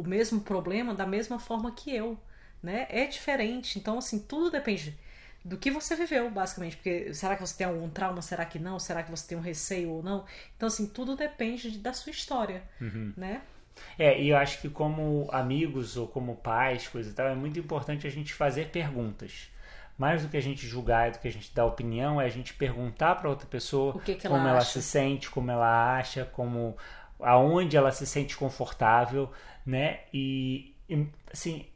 o 0.00 0.04
mesmo 0.08 0.40
problema 0.40 0.94
da 0.94 1.06
mesma 1.06 1.38
forma 1.38 1.72
que 1.72 1.94
eu, 1.94 2.18
né? 2.62 2.86
É 2.90 3.06
diferente. 3.06 3.78
Então, 3.78 3.98
assim, 3.98 4.18
tudo 4.20 4.50
depende 4.50 4.98
do 5.44 5.56
que 5.58 5.70
você 5.70 5.96
viveu, 5.96 6.30
basicamente. 6.30 6.76
Porque 6.76 7.14
será 7.14 7.36
que 7.36 7.40
você 7.46 7.56
tem 7.58 7.66
algum 7.66 7.88
trauma? 7.90 8.22
Será 8.22 8.44
que 8.44 8.58
não? 8.58 8.78
Será 8.78 9.02
que 9.02 9.10
você 9.10 9.26
tem 9.28 9.38
um 9.38 9.40
receio 9.42 9.90
ou 9.90 10.02
não? 10.02 10.24
Então, 10.56 10.66
assim, 10.68 10.86
tudo 10.86 11.16
depende 11.16 11.70
de- 11.72 11.78
da 11.78 11.92
sua 11.92 12.10
história, 12.10 12.62
né? 13.16 13.42
É, 13.98 14.20
e 14.20 14.28
eu 14.28 14.36
acho 14.36 14.60
que 14.60 14.68
como 14.68 15.28
amigos 15.32 15.96
ou 15.96 16.06
como 16.08 16.36
pais, 16.36 16.88
coisa 16.88 17.10
e 17.10 17.12
tal, 17.12 17.26
é 17.28 17.34
muito 17.34 17.58
importante 17.58 18.06
a 18.06 18.10
gente 18.10 18.32
fazer 18.34 18.68
perguntas. 18.70 19.50
Mais 19.96 20.22
do 20.22 20.28
que 20.28 20.36
a 20.36 20.40
gente 20.42 20.66
julgar, 20.66 21.10
do 21.10 21.18
que 21.18 21.26
a 21.28 21.32
gente 21.32 21.52
dar 21.54 21.64
opinião, 21.66 22.20
é 22.20 22.26
a 22.26 22.28
gente 22.28 22.54
perguntar 22.54 23.16
para 23.16 23.28
outra 23.28 23.46
pessoa 23.46 23.94
O 23.94 24.00
que 24.00 24.14
que 24.14 24.26
ela 24.26 24.38
como 24.38 24.48
ela 24.48 24.58
acha. 24.58 24.80
se 24.80 24.82
sente, 24.82 25.28
como 25.30 25.50
ela 25.50 25.96
acha, 25.98 26.24
como 26.24 26.76
aonde 27.20 27.76
ela 27.76 27.90
se 27.92 28.06
sente 28.06 28.36
confortável, 28.36 29.30
né? 29.64 30.00
E, 30.12 30.74
e, 30.88 31.06
assim, 31.32 31.66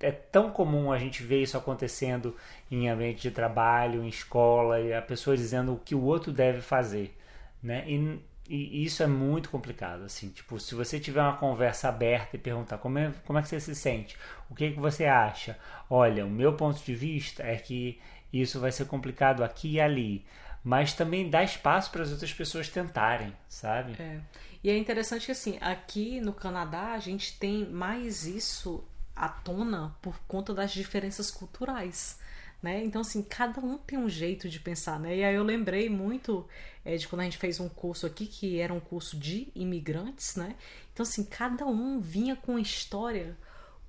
é 0.00 0.10
tão 0.10 0.50
comum 0.50 0.92
a 0.92 0.98
gente 0.98 1.22
ver 1.22 1.42
isso 1.42 1.56
acontecendo 1.56 2.36
em 2.70 2.88
ambiente 2.88 3.22
de 3.22 3.30
trabalho, 3.30 4.02
em 4.04 4.08
escola, 4.08 4.80
e 4.80 4.92
a 4.92 5.02
pessoa 5.02 5.36
dizendo 5.36 5.74
o 5.74 5.78
que 5.78 5.94
o 5.94 6.02
outro 6.02 6.32
deve 6.32 6.60
fazer, 6.60 7.16
né? 7.62 7.84
E, 7.88 8.20
e 8.48 8.84
isso 8.84 9.02
é 9.02 9.06
muito 9.06 9.48
complicado, 9.48 10.02
assim, 10.04 10.28
tipo, 10.28 10.58
se 10.58 10.74
você 10.74 10.98
tiver 10.98 11.22
uma 11.22 11.36
conversa 11.36 11.88
aberta 11.88 12.36
e 12.36 12.38
perguntar 12.38 12.78
como 12.78 12.98
é, 12.98 13.12
como 13.24 13.38
é 13.38 13.42
que 13.42 13.48
você 13.48 13.60
se 13.60 13.74
sente, 13.74 14.16
o 14.50 14.54
que, 14.54 14.72
que 14.72 14.80
você 14.80 15.06
acha, 15.06 15.56
olha, 15.88 16.26
o 16.26 16.30
meu 16.30 16.52
ponto 16.54 16.82
de 16.82 16.94
vista 16.94 17.42
é 17.44 17.56
que 17.56 18.00
isso 18.32 18.58
vai 18.58 18.72
ser 18.72 18.86
complicado 18.86 19.44
aqui 19.44 19.74
e 19.74 19.80
ali, 19.80 20.24
mas 20.62 20.92
também 20.92 21.28
dá 21.28 21.42
espaço 21.42 21.90
para 21.90 22.02
as 22.02 22.10
outras 22.10 22.32
pessoas 22.32 22.68
tentarem, 22.68 23.34
sabe? 23.48 24.00
É. 24.00 24.20
E 24.62 24.70
é 24.70 24.76
interessante 24.76 25.26
que, 25.26 25.32
assim, 25.32 25.58
aqui 25.60 26.20
no 26.20 26.32
Canadá 26.32 26.92
a 26.92 26.98
gente 26.98 27.36
tem 27.38 27.68
mais 27.68 28.26
isso 28.26 28.84
à 29.14 29.28
tona 29.28 29.96
por 30.00 30.18
conta 30.28 30.54
das 30.54 30.72
diferenças 30.72 31.30
culturais. 31.30 32.20
Né? 32.62 32.84
Então, 32.84 33.00
assim, 33.00 33.24
cada 33.24 33.60
um 33.60 33.76
tem 33.76 33.98
um 33.98 34.08
jeito 34.08 34.48
de 34.48 34.60
pensar, 34.60 35.00
né? 35.00 35.16
E 35.16 35.24
aí 35.24 35.34
eu 35.34 35.42
lembrei 35.42 35.88
muito 35.88 36.46
é, 36.84 36.96
de 36.96 37.08
quando 37.08 37.22
a 37.22 37.24
gente 37.24 37.36
fez 37.36 37.58
um 37.58 37.68
curso 37.68 38.06
aqui, 38.06 38.24
que 38.24 38.60
era 38.60 38.72
um 38.72 38.78
curso 38.78 39.18
de 39.18 39.48
imigrantes, 39.52 40.36
né? 40.36 40.54
Então, 40.92 41.02
assim, 41.02 41.24
cada 41.24 41.66
um 41.66 41.98
vinha 41.98 42.36
com 42.36 42.52
uma 42.52 42.60
história 42.60 43.36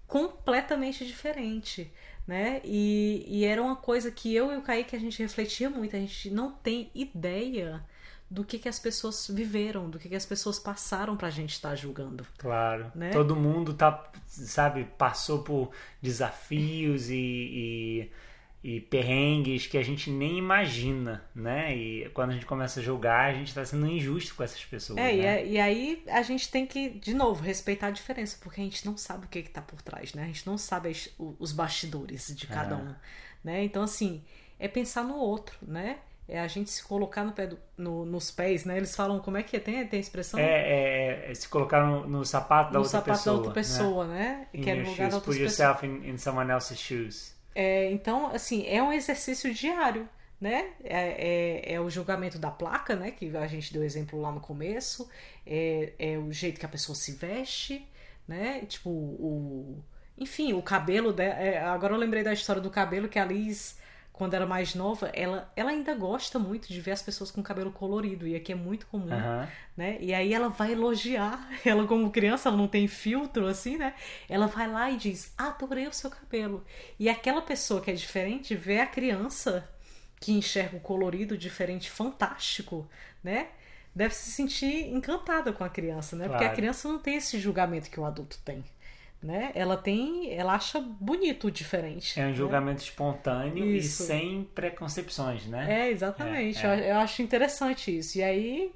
completamente 0.08 1.06
diferente, 1.06 1.92
né? 2.28 2.62
E, 2.64 3.26
e 3.28 3.46
era 3.46 3.62
uma 3.62 3.76
coisa 3.76 4.12
que 4.12 4.34
eu 4.34 4.52
e 4.52 4.58
o 4.58 4.62
Kaique 4.62 4.96
a 4.96 5.00
gente 5.00 5.22
refletia 5.22 5.70
muito, 5.70 5.96
a 5.96 6.00
gente 6.00 6.30
não 6.30 6.52
tem 6.52 6.90
ideia 6.96 7.84
do 8.30 8.44
que, 8.44 8.58
que 8.58 8.68
as 8.68 8.80
pessoas 8.80 9.28
viveram, 9.30 9.90
do 9.90 10.00
que, 10.00 10.10
que 10.10 10.16
as 10.16 10.26
pessoas 10.26 10.58
passaram 10.58 11.16
pra 11.16 11.30
gente 11.30 11.52
estar 11.52 11.76
julgando. 11.76 12.26
Claro. 12.38 12.92
Né? 12.96 13.12
Todo 13.12 13.36
mundo 13.36 13.74
tá, 13.74 14.12
sabe, 14.26 14.86
passou 14.98 15.44
por 15.44 15.72
desafios 16.02 17.10
e, 17.10 17.16
e, 17.16 18.12
e 18.64 18.80
perrengues 18.80 19.68
que 19.68 19.78
a 19.78 19.84
gente 19.84 20.10
nem 20.10 20.38
imagina, 20.38 21.22
né? 21.36 21.76
E 21.76 22.10
quando 22.14 22.30
a 22.30 22.34
gente 22.34 22.46
começa 22.46 22.80
a 22.80 22.84
julgar, 22.84 23.30
a 23.30 23.34
gente 23.34 23.54
tá 23.54 23.66
sendo 23.66 23.86
injusto 23.88 24.34
com 24.36 24.44
essas 24.44 24.64
pessoas. 24.64 24.98
É, 25.00 25.14
e, 25.14 25.18
né? 25.18 25.26
é- 25.42 25.46
e 25.48 25.60
aí 25.60 26.04
a 26.08 26.22
gente 26.22 26.50
tem 26.50 26.66
que, 26.66 26.90
de 26.92 27.14
novo, 27.14 27.44
respeitar 27.44 27.88
a 27.88 27.92
diferença, 27.92 28.38
porque 28.42 28.62
a 28.62 28.64
gente 28.64 28.86
não 28.86 28.96
sabe 28.96 29.26
o 29.26 29.28
que, 29.30 29.44
que 29.44 29.50
tá 29.50 29.62
por 29.62 29.82
trás, 29.82 30.14
né? 30.14 30.24
A 30.24 30.28
gente 30.28 30.48
não 30.48 30.58
sabe 30.58 30.90
as- 30.90 31.10
os 31.18 31.52
bastidores 31.52 32.34
de 32.36 32.48
cada 32.48 32.76
É. 32.76 32.78
um, 32.78 32.96
né? 33.44 33.64
Então, 33.66 33.84
assim, 33.84 34.24
é 34.58 34.68
pensar 34.70 35.04
no 35.04 35.16
outro, 35.18 35.58
né? 35.62 35.98
É 36.26 36.40
a 36.40 36.48
gente 36.48 36.70
se 36.72 36.82
colocar 36.82 37.26
no 37.26 37.34
pé 37.34 37.48
do- 37.48 37.60
no- 37.78 38.06
nos 38.06 38.32
pés, 38.32 38.64
né? 38.64 38.78
Eles 38.78 38.96
falam, 38.96 39.20
como 39.20 39.36
é 39.36 39.44
que 39.44 39.58
é? 39.58 39.60
Tem, 39.60 39.86
tem 39.86 39.98
a 39.98 40.02
expressão? 40.02 40.40
É, 40.40 40.46
é, 41.28 41.32
é 41.32 41.36
se 41.36 41.50
colocar 41.50 41.86
no, 41.86 42.08
no 42.08 42.24
sapato 42.24 42.72
da 42.72 42.80
no 42.80 42.86
outra 42.86 43.00
sapato 43.00 43.18
pessoa. 43.18 43.34
da 43.36 43.38
outra 43.40 43.54
pessoa, 43.54 44.08
né? 44.08 44.48
Né? 44.54 44.64
Que 44.64 44.70
é 44.70 44.74
In 44.78 44.84
no 44.84 44.90
lugar 44.90 45.10
da 45.10 45.12
shoes, 45.12 45.14
outra 45.16 45.20
put 45.34 45.38
pessoa. 45.44 45.68
yourself 45.68 45.86
in, 45.86 46.10
in 46.14 46.18
someone 46.18 46.50
else's 46.50 46.80
shoes. 46.80 47.34
É, 47.56 47.92
então, 47.92 48.28
assim, 48.28 48.66
é 48.68 48.82
um 48.82 48.92
exercício 48.92 49.54
diário, 49.54 50.08
né? 50.40 50.72
É, 50.84 51.72
é, 51.72 51.74
é 51.76 51.82
o 51.82 51.90
julgamento 51.90 52.38
da 52.40 52.52
placa, 52.52 52.96
né? 52.96 53.12
Que 53.12 53.36
a 53.38 53.48
gente 53.48 53.72
deu 53.74 53.84
exemplo 53.84 54.20
lá 54.20 54.32
no 54.32 54.40
começo. 54.40 55.10
É, 55.46 55.94
é 56.00 56.18
o 56.18 56.32
jeito 56.32 56.60
que 56.60 56.66
a 56.66 56.70
pessoa 56.70 56.96
se 56.96 57.14
veste, 57.14 57.88
né? 58.28 58.62
Tipo, 58.68 58.90
o... 58.90 59.84
Enfim, 60.18 60.54
o 60.54 60.62
cabelo 60.62 61.12
dela... 61.14 61.36
é, 61.36 61.60
agora 61.60 61.94
eu 61.94 61.98
lembrei 61.98 62.24
da 62.24 62.34
história 62.34 62.62
do 62.62 62.70
cabelo 62.70 63.08
que 63.10 63.20
a 63.20 63.26
Liz, 63.26 63.80
quando 64.14 64.36
era 64.36 64.46
mais 64.46 64.76
nova, 64.76 65.10
ela, 65.14 65.52
ela 65.56 65.72
ainda 65.72 65.94
gosta 65.96 66.40
muito 66.40 66.68
de 66.72 66.80
ver 66.80 66.92
as 66.92 67.02
pessoas 67.02 67.32
com 67.32 67.44
cabelo 67.44 67.72
colorido. 67.72 68.28
E 68.28 68.36
aqui 68.36 68.52
é 68.52 68.56
muito 68.56 68.86
comum 68.88 69.10
Aham. 69.12 69.48
né? 69.76 69.98
E 70.00 70.14
aí 70.14 70.34
ela 70.34 70.50
vai 70.50 70.72
elogiar, 70.74 71.50
ela 71.66 71.86
como 71.88 72.12
criança, 72.12 72.50
ela 72.50 72.58
não 72.58 72.68
tem 72.68 72.88
filtro 72.88 73.48
assim, 73.48 73.78
né? 73.78 73.96
Ela 74.30 74.48
vai 74.48 74.68
lá 74.72 74.90
e 74.92 74.98
diz: 74.98 75.34
"Adorei 75.38 75.88
o 75.88 75.94
seu 75.94 76.10
cabelo". 76.10 76.64
E 77.00 77.10
aquela 77.10 77.42
pessoa 77.42 77.82
que 77.82 77.92
é 77.92 77.94
diferente 77.94 78.56
vê 78.56 78.80
a 78.80 78.88
criança 78.88 79.68
que 80.20 80.32
enxerga 80.32 80.78
o 80.78 80.80
colorido 80.80 81.38
diferente 81.38 81.90
fantástico, 81.92 82.88
né? 83.24 83.48
Deve 83.96 84.14
se 84.16 84.32
sentir 84.32 84.88
encantada 84.94 85.52
com 85.54 85.64
a 85.64 85.70
criança, 85.70 86.16
né? 86.16 86.28
Porque 86.30 86.44
a 86.44 86.50
Claro. 86.50 86.56
criança 86.56 86.88
não 86.88 87.00
tem 87.00 87.16
esse 87.18 87.40
julgamento 87.40 87.90
que 87.90 88.00
o 88.00 88.06
adulto 88.06 88.40
tem, 88.44 88.64
né? 89.24 89.52
Ela 89.56 89.78
tem, 89.78 90.34
ela 90.34 90.54
acha 90.54 90.80
bonito 90.80 91.48
o 91.48 91.52
diferente. 91.52 92.20
É 92.20 92.26
um 92.26 92.28
né? 92.28 92.34
julgamento 92.34 92.84
espontâneo 92.84 93.66
Isso. 93.66 94.04
e 94.04 94.06
sem 94.06 94.44
preconcepções, 94.54 95.46
né? 95.48 95.86
É, 95.86 95.90
exatamente. 95.90 96.64
É, 96.66 96.88
é. 96.88 96.92
Eu, 96.92 96.98
acho 96.98 97.22
interessante 97.22 97.98
isso. 97.98 98.18
E 98.18 98.24
aí 98.24 98.72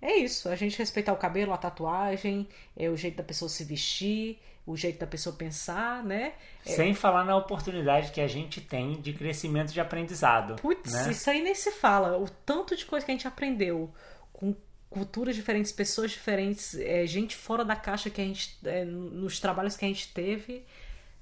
é 0.00 0.16
isso, 0.16 0.48
a 0.48 0.54
gente 0.54 0.78
respeitar 0.78 1.12
o 1.12 1.16
cabelo, 1.16 1.52
a 1.52 1.56
tatuagem, 1.56 2.48
é 2.76 2.88
o 2.88 2.96
jeito 2.96 3.16
da 3.16 3.24
pessoa 3.24 3.48
se 3.48 3.64
vestir, 3.64 4.38
o 4.64 4.76
jeito 4.76 5.00
da 5.00 5.06
pessoa 5.06 5.34
pensar, 5.34 6.04
né? 6.04 6.34
Sem 6.64 6.94
falar 6.94 7.24
na 7.24 7.36
oportunidade 7.36 8.12
que 8.12 8.20
a 8.20 8.28
gente 8.28 8.60
tem 8.60 9.00
de 9.00 9.12
crescimento 9.12 9.72
de 9.72 9.80
aprendizado. 9.80 10.56
Putz, 10.60 10.92
né? 10.92 11.10
isso 11.10 11.28
aí 11.28 11.42
nem 11.42 11.54
se 11.54 11.72
fala. 11.72 12.18
O 12.18 12.28
tanto 12.28 12.76
de 12.76 12.84
coisa 12.84 13.04
que 13.04 13.10
a 13.10 13.14
gente 13.14 13.26
aprendeu 13.26 13.90
com 14.32 14.54
culturas 14.98 15.34
diferentes, 15.34 15.72
pessoas 15.72 16.10
diferentes, 16.10 16.74
é, 16.74 17.06
gente 17.06 17.36
fora 17.36 17.64
da 17.64 17.76
caixa 17.76 18.10
que 18.10 18.20
a 18.20 18.24
gente. 18.24 18.58
é, 18.64 18.84
nos 18.84 19.40
trabalhos 19.40 19.76
que 19.76 19.84
a 19.84 19.88
gente 19.88 20.12
teve. 20.12 20.64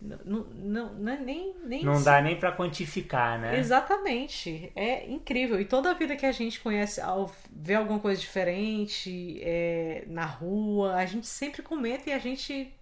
Não, 0.01 0.45
não, 0.55 0.93
não 0.93 1.13
é 1.13 1.19
nem, 1.19 1.55
nem 1.65 1.83
Não 1.83 2.03
dá 2.03 2.21
nem 2.21 2.39
pra 2.39 2.53
quantificar, 2.53 3.41
né? 3.41 3.59
Exatamente. 3.59 4.71
É 4.77 5.11
incrível. 5.11 5.59
E 5.59 5.65
toda 5.65 5.91
a 5.91 5.95
vida 5.95 6.15
que 6.17 6.27
a 6.27 6.33
gente 6.33 6.61
conhece, 6.61 7.01
ao 7.01 7.35
ver 7.51 7.77
alguma 7.77 7.99
coisa 7.99 8.21
diferente 8.21 9.41
é, 9.43 10.05
na 10.07 10.27
rua, 10.27 10.97
a 10.97 11.07
gente 11.07 11.27
sempre 11.27 11.63
comenta 11.63 12.11
e 12.11 12.13
a 12.13 12.19
gente 12.19 12.73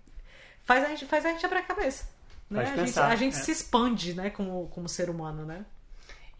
faz 0.65 0.85
a 0.85 0.89
gente, 0.89 1.07
faz 1.07 1.25
a 1.25 1.31
gente 1.31 1.47
abrir 1.47 1.59
a 1.59 1.63
cabeça. 1.63 2.09
Né? 2.51 2.65
Faz 2.65 2.69
a 2.69 2.77
gente, 2.77 2.87
pensar, 2.87 3.07
a 3.07 3.17
gente 3.17 3.37
é. 3.37 3.41
se 3.41 3.51
expande 3.53 4.15
né, 4.15 4.31
como, 4.31 4.67
como 4.69 4.89
ser 4.89 5.09
humano, 5.09 5.45
né? 5.45 5.65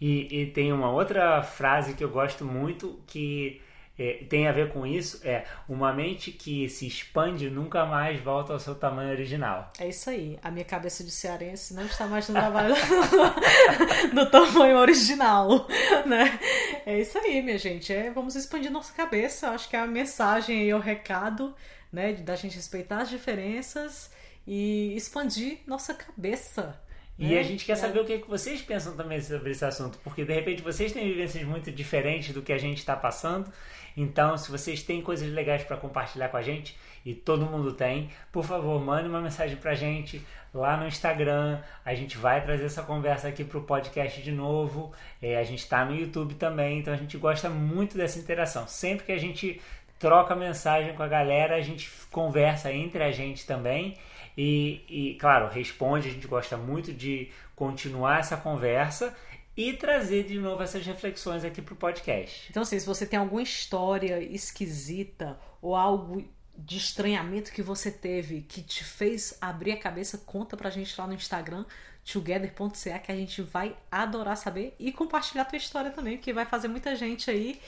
E, 0.01 0.43
e 0.43 0.47
tem 0.47 0.73
uma 0.73 0.91
outra 0.91 1.43
frase 1.43 1.95
que 1.95 2.03
eu 2.03 2.11
gosto 2.11 2.45
muito 2.45 3.01
que 3.07 3.63
é, 3.97 4.25
tem 4.29 4.49
a 4.49 4.53
ver 4.53 4.73
com 4.73 4.87
isso: 4.87 5.21
é 5.23 5.45
uma 5.69 5.93
mente 5.93 6.33
que 6.33 6.69
se 6.69 6.87
expande 6.87 7.49
nunca 7.49 7.87
mais 7.87 8.21
volta 8.21 8.53
ao 8.53 8.59
seu 8.59 8.75
tamanho 8.75 9.11
original. 9.11 9.73
É 9.79 9.89
isso 9.89 10.11
aí. 10.11 10.39
A 10.43 10.51
minha 10.51 10.65
cabeça 10.65 11.05
de 11.05 11.11
cearense 11.11 11.75
não 11.75 11.85
está 11.87 12.07
mais 12.07 12.29
no 12.29 12.35
trabalho 12.35 12.75
tamanho 14.31 14.79
original, 14.79 15.69
né? 16.07 16.39
É 16.85 17.01
isso 17.01 17.17
aí, 17.19 17.41
minha 17.41 17.59
gente. 17.59 17.93
É, 17.93 18.11
vamos 18.11 18.35
expandir 18.35 18.71
nossa 18.71 18.93
cabeça. 18.93 19.51
Acho 19.51 19.69
que 19.69 19.77
é 19.77 19.81
a 19.81 19.87
mensagem 19.87 20.63
aí, 20.63 20.75
o 20.75 20.81
recado, 20.81 21.55
né? 21.93 22.13
Da 22.15 22.35
gente 22.35 22.57
respeitar 22.57 23.03
as 23.03 23.11
diferenças 23.11 24.11
e 24.47 24.93
expandir 24.97 25.61
nossa 25.67 25.95
cabeça. 25.95 26.81
E 27.19 27.35
É, 27.35 27.41
a 27.41 27.43
gente 27.43 27.65
quer 27.65 27.73
é. 27.73 27.77
saber 27.77 28.01
o 28.01 28.05
que, 28.05 28.19
que 28.19 28.29
vocês 28.29 28.61
pensam 28.61 28.97
também 28.97 29.21
sobre 29.21 29.53
esse 29.53 29.65
assunto, 29.65 29.99
porque 30.03 30.25
de 30.25 30.33
repente 30.33 30.63
vocês 30.63 30.93
têm 30.93 31.07
vivências 31.07 31.45
muito 31.45 31.71
diferentes 31.71 32.35
do 32.35 32.43
que 32.43 32.53
a 32.53 32.59
gente 32.59 32.79
está 32.79 32.97
passando. 32.97 33.51
Então, 33.97 34.37
se 34.37 34.51
vocês 34.51 34.83
têm 34.83 35.01
coisas 35.01 35.31
legais 35.31 35.63
para 35.63 35.77
compartilhar 35.77 36.29
com 36.29 36.37
a 36.37 36.43
gente, 36.43 36.77
e 37.05 37.15
todo 37.15 37.45
mundo 37.45 37.73
tem, 37.73 38.11
por 38.33 38.45
favor, 38.45 38.81
mande 38.81 39.09
uma 39.09 39.21
mensagem 39.21 39.57
pra 39.57 39.75
gente 39.75 40.25
lá 40.53 40.77
no 40.77 40.87
Instagram. 40.87 41.61
A 41.85 41.95
gente 41.95 42.17
vai 42.17 42.43
trazer 42.43 42.65
essa 42.65 42.83
conversa 42.83 43.29
aqui 43.29 43.45
pro 43.45 43.63
podcast 43.63 44.23
de 44.23 44.33
novo. 44.33 44.93
É, 45.21 45.37
a 45.37 45.45
gente 45.45 45.61
está 45.61 45.85
no 45.85 45.95
YouTube 45.95 46.35
também, 46.35 46.79
então 46.79 46.95
a 46.95 46.97
gente 46.97 47.19
gosta 47.19 47.51
muito 47.51 47.97
dessa 47.97 48.19
interação. 48.19 48.67
Sempre 48.67 49.05
que 49.05 49.13
a 49.13 49.19
gente 49.19 49.61
troca 49.99 50.35
mensagem 50.35 50.95
com 50.95 51.03
a 51.03 51.09
galera, 51.09 51.57
a 51.57 51.61
gente 51.61 51.91
conversa 52.11 52.73
entre 52.73 53.03
a 53.03 53.11
gente 53.11 53.47
também. 53.47 53.97
E, 54.37 54.85
e, 54.89 55.15
claro, 55.15 55.49
responde. 55.53 56.09
A 56.09 56.13
gente 56.13 56.27
gosta 56.27 56.57
muito 56.57 56.93
de 56.93 57.31
continuar 57.55 58.21
essa 58.21 58.37
conversa 58.37 59.15
e 59.57 59.73
trazer 59.75 60.25
de 60.25 60.39
novo 60.39 60.63
essas 60.63 60.85
reflexões 60.85 61.45
aqui 61.45 61.63
pro 61.63 61.77
podcast. 61.77 62.49
Então, 62.51 62.63
assim, 62.63 62.79
se 62.79 62.87
você 62.87 63.07
tem 63.07 63.19
alguma 63.19 63.43
história 63.43 64.21
esquisita 64.21 65.39
ou 65.63 65.77
algo 65.77 66.25
de 66.57 66.77
estranhamento 66.77 67.53
que 67.53 67.63
você 67.63 67.91
teve 67.91 68.43
que 68.43 68.63
te 68.63 68.85
fez 68.85 69.37
abrir 69.41 69.73
a 69.73 69.77
cabeça, 69.77 70.19
conta 70.19 70.57
pra 70.57 70.71
gente 70.71 70.95
lá 70.99 71.07
no 71.07 71.15
Instagram, 71.15 71.65
together.ca, 72.05 72.99
que 72.99 73.13
a 73.13 73.17
gente 73.17 73.43
vai 73.43 73.77
adorar 73.91 74.37
saber 74.37 74.75
e 74.79 74.93
compartilhar 74.93 75.43
a 75.43 75.45
tua 75.47 75.57
história 75.57 75.91
também, 75.91 76.19
que 76.19 76.33
vai 76.33 76.45
fazer 76.45 76.69
muita 76.69 76.95
gente 76.95 77.31
aí 77.31 77.61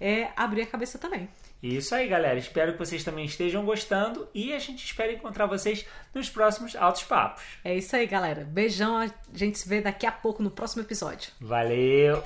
é, 0.00 0.30
abrir 0.36 0.62
a 0.62 0.66
cabeça 0.66 0.98
também. 0.98 1.28
Isso 1.64 1.94
aí, 1.94 2.06
galera. 2.06 2.38
Espero 2.38 2.74
que 2.74 2.78
vocês 2.78 3.02
também 3.02 3.24
estejam 3.24 3.64
gostando 3.64 4.28
e 4.34 4.52
a 4.52 4.58
gente 4.58 4.84
espera 4.84 5.12
encontrar 5.12 5.46
vocês 5.46 5.86
nos 6.12 6.28
próximos 6.28 6.76
Altos 6.76 7.04
Papos. 7.04 7.42
É 7.64 7.74
isso 7.74 7.96
aí, 7.96 8.06
galera. 8.06 8.44
Beijão, 8.44 8.98
a 8.98 9.10
gente 9.32 9.58
se 9.58 9.66
vê 9.66 9.80
daqui 9.80 10.04
a 10.04 10.12
pouco 10.12 10.42
no 10.42 10.50
próximo 10.50 10.82
episódio. 10.82 11.32
Valeu! 11.40 12.22